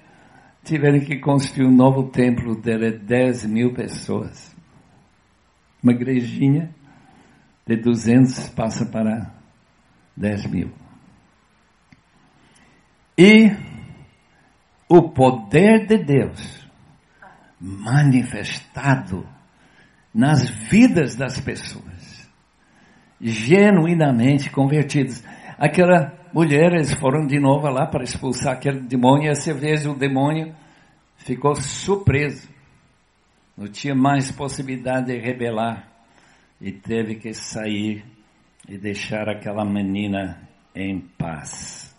tiveram 0.64 1.00
que 1.00 1.18
construir 1.18 1.66
um 1.66 1.74
novo 1.74 2.10
templo 2.10 2.60
de 2.60 2.92
10 2.92 3.46
mil 3.46 3.72
pessoas. 3.72 4.54
Uma 5.82 5.92
igrejinha 5.92 6.74
de 7.66 7.76
200 7.76 8.50
passa 8.50 8.84
para 8.86 9.32
10 10.16 10.46
mil. 10.46 10.70
E 13.16 13.50
o 14.88 15.10
poder 15.10 15.86
de 15.86 15.98
Deus 15.98 16.68
manifestado 17.60 19.26
nas 20.12 20.48
vidas 20.48 21.14
das 21.14 21.38
pessoas, 21.40 22.28
genuinamente 23.20 24.50
convertidas. 24.50 25.22
Aquela 25.60 26.12
mulher, 26.32 26.72
eles 26.72 26.94
foram 26.94 27.26
de 27.26 27.38
novo 27.38 27.68
lá 27.68 27.86
para 27.86 28.02
expulsar 28.02 28.54
aquele 28.54 28.80
demônio, 28.80 29.26
e 29.26 29.30
essa 29.30 29.52
vez 29.52 29.86
o 29.86 29.94
demônio 29.94 30.54
ficou 31.18 31.54
surpreso 31.54 32.48
não 33.60 33.68
tinha 33.68 33.94
mais 33.94 34.32
possibilidade 34.32 35.08
de 35.08 35.18
rebelar 35.18 35.86
e 36.58 36.72
teve 36.72 37.16
que 37.16 37.34
sair 37.34 38.02
e 38.66 38.78
deixar 38.78 39.28
aquela 39.28 39.66
menina 39.66 40.48
em 40.74 40.98
paz. 40.98 41.94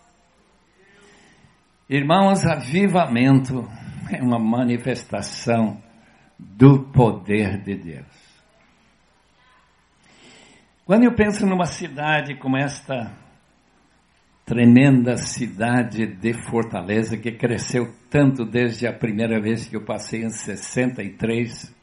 Irmãos, 1.88 2.44
avivamento 2.44 3.68
é 4.10 4.20
uma 4.20 4.40
manifestação 4.40 5.80
do 6.36 6.80
poder 6.86 7.62
de 7.62 7.76
Deus. 7.76 8.42
Quando 10.84 11.04
eu 11.04 11.14
penso 11.14 11.46
numa 11.46 11.66
cidade 11.66 12.34
como 12.34 12.56
esta 12.56 13.21
tremenda 14.44 15.16
cidade 15.16 16.06
de 16.06 16.32
Fortaleza, 16.32 17.16
que 17.16 17.32
cresceu 17.32 17.92
tanto 18.10 18.44
desde 18.44 18.86
a 18.86 18.92
primeira 18.92 19.40
vez 19.40 19.66
que 19.66 19.76
eu 19.76 19.84
passei 19.84 20.22
em 20.24 20.30
63, 20.30 21.74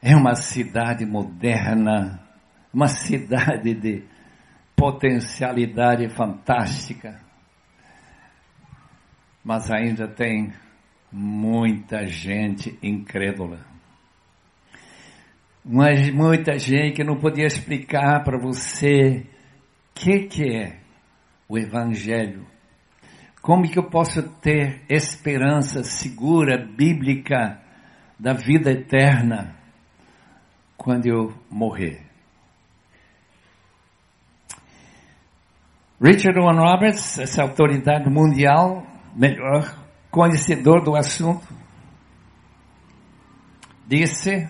é 0.00 0.16
uma 0.16 0.34
cidade 0.34 1.04
moderna, 1.04 2.20
uma 2.72 2.88
cidade 2.88 3.74
de 3.74 4.04
potencialidade 4.76 6.08
fantástica, 6.08 7.20
mas 9.44 9.70
ainda 9.70 10.08
tem 10.08 10.52
muita 11.10 12.06
gente 12.06 12.78
incrédula. 12.82 13.64
Mas 15.64 16.10
muita 16.10 16.58
gente 16.58 16.96
que 16.96 17.04
não 17.04 17.16
podia 17.16 17.46
explicar 17.46 18.24
para 18.24 18.38
você 18.38 19.24
o 19.24 19.94
que, 19.94 20.26
que 20.26 20.56
é 20.56 20.81
o 21.52 21.58
Evangelho. 21.58 22.46
Como 23.42 23.68
que 23.68 23.78
eu 23.78 23.90
posso 23.90 24.22
ter 24.40 24.80
esperança 24.88 25.84
segura, 25.84 26.56
bíblica, 26.56 27.60
da 28.18 28.32
vida 28.32 28.70
eterna 28.70 29.54
quando 30.78 31.06
eu 31.06 31.34
morrer? 31.50 32.06
Richard 36.00 36.40
Owen 36.40 36.58
Roberts, 36.58 37.18
essa 37.18 37.42
autoridade 37.42 38.08
mundial, 38.08 38.86
melhor 39.14 39.78
conhecedor 40.10 40.82
do 40.82 40.96
assunto, 40.96 41.46
disse 43.86 44.48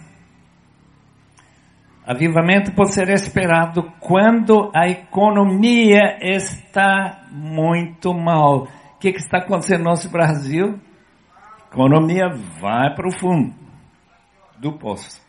Avivamento 2.04 2.72
pode 2.72 2.92
ser 2.92 3.08
esperado 3.10 3.84
quando 4.00 4.72
a 4.74 4.88
economia 4.88 6.18
está 6.20 7.26
muito 7.30 8.12
mal. 8.12 8.64
O 8.64 8.68
que, 8.98 9.12
que 9.12 9.20
está 9.20 9.38
acontecendo 9.38 9.84
no 9.84 9.90
nosso 9.90 10.10
Brasil? 10.10 10.80
A 11.60 11.66
economia 11.72 12.28
vai 12.60 12.92
para 12.94 13.06
o 13.06 13.12
fundo 13.12 13.54
do 14.58 14.72
poço. 14.72 15.22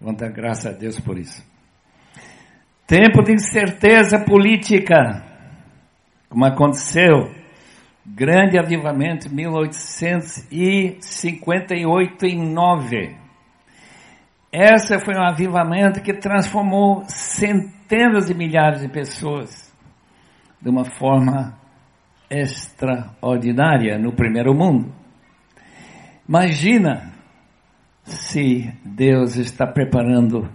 Vamos 0.00 0.18
dar 0.18 0.30
graças 0.30 0.64
a 0.66 0.72
Deus 0.72 0.98
por 0.98 1.18
isso. 1.18 1.44
Tempo 2.86 3.22
de 3.22 3.34
incerteza 3.34 4.24
política, 4.24 5.22
como 6.28 6.46
aconteceu. 6.46 7.34
Grande 8.06 8.58
avivamento 8.58 9.34
1858 9.34 12.26
em 12.26 12.52
9. 12.52 13.23
Essa 14.56 15.00
foi 15.00 15.16
um 15.16 15.26
avivamento 15.26 16.00
que 16.00 16.14
transformou 16.14 17.02
centenas 17.08 18.28
de 18.28 18.34
milhares 18.34 18.82
de 18.82 18.88
pessoas 18.88 19.74
de 20.62 20.70
uma 20.70 20.84
forma 20.84 21.58
extraordinária 22.30 23.98
no 23.98 24.12
primeiro 24.12 24.54
mundo. 24.54 24.94
Imagina 26.28 27.12
se 28.04 28.72
Deus 28.84 29.34
está 29.34 29.66
preparando 29.66 30.48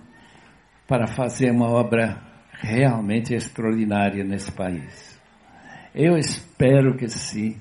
para 0.88 1.06
fazer 1.06 1.52
uma 1.52 1.70
obra 1.70 2.22
realmente 2.54 3.34
extraordinária 3.34 4.24
nesse 4.24 4.50
país. 4.50 5.20
Eu 5.94 6.18
espero 6.18 6.96
que 6.96 7.10
sim. 7.10 7.60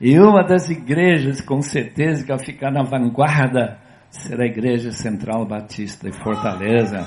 E 0.00 0.18
uma 0.18 0.42
das 0.42 0.70
igrejas, 0.70 1.42
com 1.42 1.60
certeza, 1.60 2.22
que 2.22 2.30
vai 2.30 2.42
ficar 2.42 2.70
na 2.70 2.82
vanguarda 2.82 3.83
será 4.14 4.44
a 4.44 4.46
Igreja 4.46 4.92
Central 4.92 5.44
Batista 5.44 6.10
de 6.10 6.16
Fortaleza. 6.18 7.00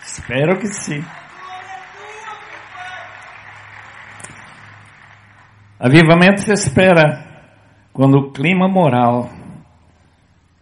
Espero 0.00 0.58
que 0.58 0.66
sim. 0.68 1.04
Avivamento 5.78 6.40
se 6.40 6.52
espera 6.52 7.24
quando 7.92 8.18
o 8.18 8.32
clima 8.32 8.68
moral 8.68 9.30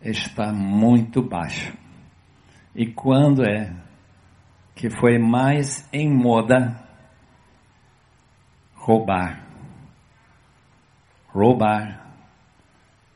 está 0.02 0.52
muito 0.52 1.22
baixo. 1.22 1.72
E 2.74 2.86
quando 2.86 3.42
é 3.48 3.72
que 4.74 4.90
foi 4.90 5.18
mais 5.18 5.88
em 5.92 6.12
moda 6.12 6.76
roubar, 8.74 9.46
roubar 11.28 12.06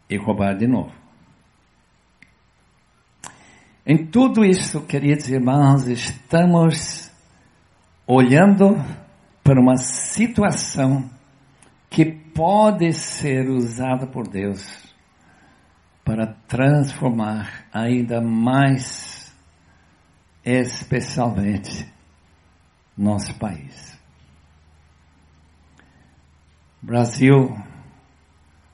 e 0.09 0.16
roubar 0.16 0.57
de 0.57 0.66
novo. 0.66 0.99
Em 3.87 4.07
tudo 4.07 4.45
isso, 4.45 4.83
queridos 4.83 5.28
irmãos, 5.28 5.89
estamos 5.89 7.11
olhando 8.07 8.76
para 9.43 9.59
uma 9.59 9.78
situação 9.78 11.09
que 11.89 12.05
pode 12.05 12.93
ser 12.93 13.49
usada 13.49 14.07
por 14.07 14.28
Deus 14.28 14.95
para 16.05 16.35
transformar 16.47 17.66
ainda 17.72 18.20
mais, 18.20 19.35
especialmente, 20.45 21.91
nosso 22.97 23.35
país. 23.39 23.99
Brasil 26.83 27.57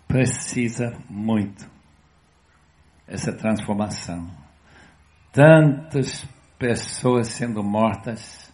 precisa 0.09 0.99
muito 1.09 1.71
essa 3.07 3.33
transformação 3.33 4.46
tantas 5.37 6.27
pessoas 6.59 7.29
sendo 7.29 7.63
mortas, 7.63 8.51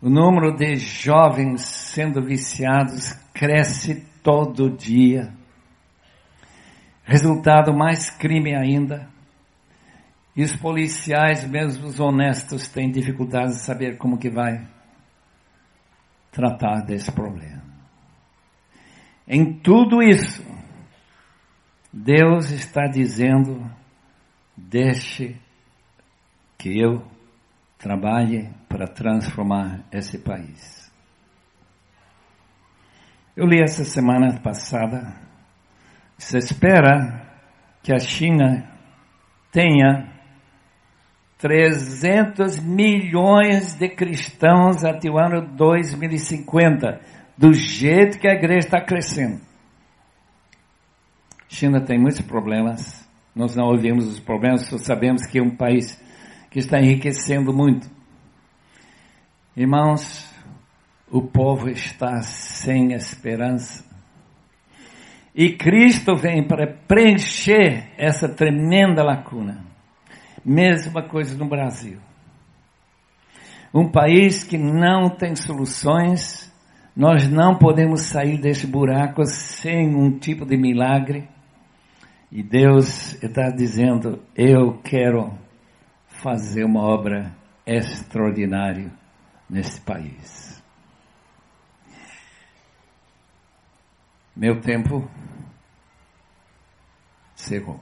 o 0.00 0.08
número 0.08 0.56
de 0.56 0.76
jovens 0.76 1.60
sendo 1.60 2.22
viciados 2.22 3.12
cresce 3.34 4.06
todo 4.22 4.74
dia. 4.74 5.30
Resultado, 7.04 7.74
mais 7.76 8.08
crime 8.08 8.56
ainda. 8.56 9.10
E 10.34 10.42
os 10.42 10.56
policiais, 10.56 11.46
mesmo 11.46 11.86
os 11.86 12.00
honestos, 12.00 12.66
têm 12.68 12.90
dificuldade 12.90 13.52
de 13.52 13.60
saber 13.60 13.98
como 13.98 14.16
que 14.16 14.30
vai 14.30 14.66
tratar 16.32 16.80
desse 16.80 17.12
problema. 17.12 17.62
Em 19.28 19.52
tudo 19.52 20.02
isso, 20.02 20.42
Deus 21.92 22.50
está 22.50 22.86
dizendo: 22.86 23.70
deixe 24.56 25.36
que 26.60 26.78
eu 26.78 27.02
trabalhe 27.78 28.50
para 28.68 28.86
transformar 28.86 29.80
esse 29.90 30.18
país. 30.18 30.92
Eu 33.34 33.46
li 33.46 33.62
essa 33.62 33.82
semana 33.82 34.38
passada, 34.40 35.16
se 36.18 36.36
espera 36.36 37.26
que 37.82 37.94
a 37.94 37.98
China 37.98 38.70
tenha 39.50 40.12
300 41.38 42.60
milhões 42.60 43.72
de 43.78 43.88
cristãos 43.88 44.84
até 44.84 45.08
o 45.08 45.18
ano 45.18 45.40
2050, 45.56 47.00
do 47.38 47.54
jeito 47.54 48.18
que 48.18 48.28
a 48.28 48.34
igreja 48.34 48.66
está 48.66 48.84
crescendo. 48.84 49.40
China 51.48 51.80
tem 51.80 51.98
muitos 51.98 52.20
problemas, 52.20 53.08
nós 53.34 53.56
não 53.56 53.64
ouvimos 53.64 54.06
os 54.06 54.20
problemas, 54.20 54.66
só 54.66 54.76
sabemos 54.76 55.24
que 55.24 55.38
é 55.38 55.42
um 55.42 55.56
país 55.56 55.98
que 56.50 56.58
está 56.58 56.80
enriquecendo 56.80 57.52
muito. 57.52 57.88
Irmãos, 59.56 60.28
o 61.10 61.22
povo 61.22 61.68
está 61.68 62.20
sem 62.22 62.92
esperança. 62.92 63.88
E 65.34 65.52
Cristo 65.52 66.16
vem 66.16 66.46
para 66.46 66.66
preencher 66.88 67.92
essa 67.96 68.28
tremenda 68.28 69.02
lacuna. 69.02 69.64
Mesma 70.44 71.02
coisa 71.02 71.36
no 71.36 71.48
Brasil. 71.48 71.98
Um 73.72 73.88
país 73.88 74.42
que 74.42 74.58
não 74.58 75.08
tem 75.08 75.36
soluções, 75.36 76.52
nós 76.96 77.28
não 77.28 77.56
podemos 77.56 78.02
sair 78.02 78.40
desse 78.40 78.66
buraco 78.66 79.24
sem 79.24 79.94
um 79.94 80.18
tipo 80.18 80.44
de 80.44 80.56
milagre. 80.56 81.28
E 82.32 82.42
Deus 82.42 83.22
está 83.22 83.50
dizendo: 83.50 84.20
Eu 84.34 84.78
quero 84.82 85.32
fazer 86.22 86.64
uma 86.64 86.82
obra 86.82 87.34
extraordinária 87.66 88.92
nesse 89.48 89.80
país. 89.80 90.62
Meu 94.36 94.60
tempo 94.60 95.10
chegou. 97.36 97.80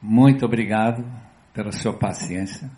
muito 0.00 0.46
obrigado 0.46 1.04
pela 1.52 1.72
sua 1.72 1.92
paciência. 1.92 2.70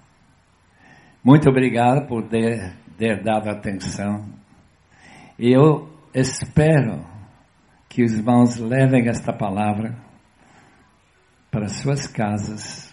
Muito 1.22 1.48
obrigado 1.48 2.06
por 2.06 2.26
ter, 2.28 2.74
ter 2.96 3.22
dado 3.22 3.50
atenção. 3.50 4.26
E 5.38 5.52
eu 5.52 5.88
espero 6.14 7.06
que 7.88 8.02
os 8.02 8.12
irmãos 8.12 8.56
levem 8.56 9.08
esta 9.08 9.32
palavra 9.32 9.94
para 11.50 11.68
suas 11.68 12.06
casas 12.06 12.89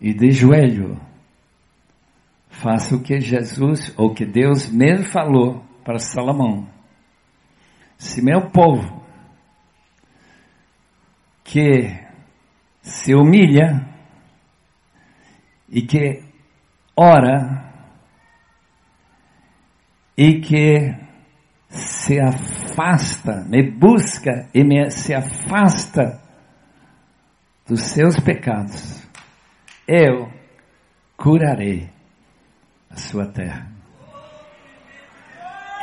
e 0.00 0.14
de 0.14 0.30
joelho 0.30 1.00
faça 2.48 2.96
o 2.96 3.02
que 3.02 3.20
Jesus 3.20 3.92
ou 3.96 4.14
que 4.14 4.24
Deus 4.24 4.68
mesmo 4.70 5.04
falou 5.04 5.64
para 5.84 5.98
Salomão. 5.98 6.68
Se 7.96 8.22
meu 8.22 8.50
povo 8.50 9.02
que 11.44 11.98
se 12.82 13.14
humilha 13.14 13.88
e 15.68 15.82
que 15.82 16.22
ora 16.96 17.72
e 20.16 20.40
que 20.40 20.94
se 21.68 22.20
afasta, 22.20 23.44
me 23.48 23.70
busca 23.70 24.48
e 24.52 24.64
me, 24.64 24.90
se 24.90 25.14
afasta 25.14 26.20
dos 27.66 27.80
seus 27.82 28.18
pecados, 28.18 29.07
eu 29.88 30.30
curarei 31.16 31.88
a 32.90 32.96
sua 32.96 33.26
terra. 33.26 33.66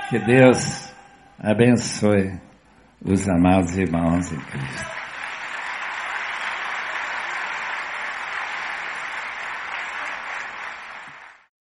Que 0.09 0.19
Deus 0.19 0.93
abençoe 1.39 2.39
os 3.03 3.27
amados 3.27 3.75
irmãos 3.75 4.31
em 4.31 4.39
Cristo. 4.39 4.94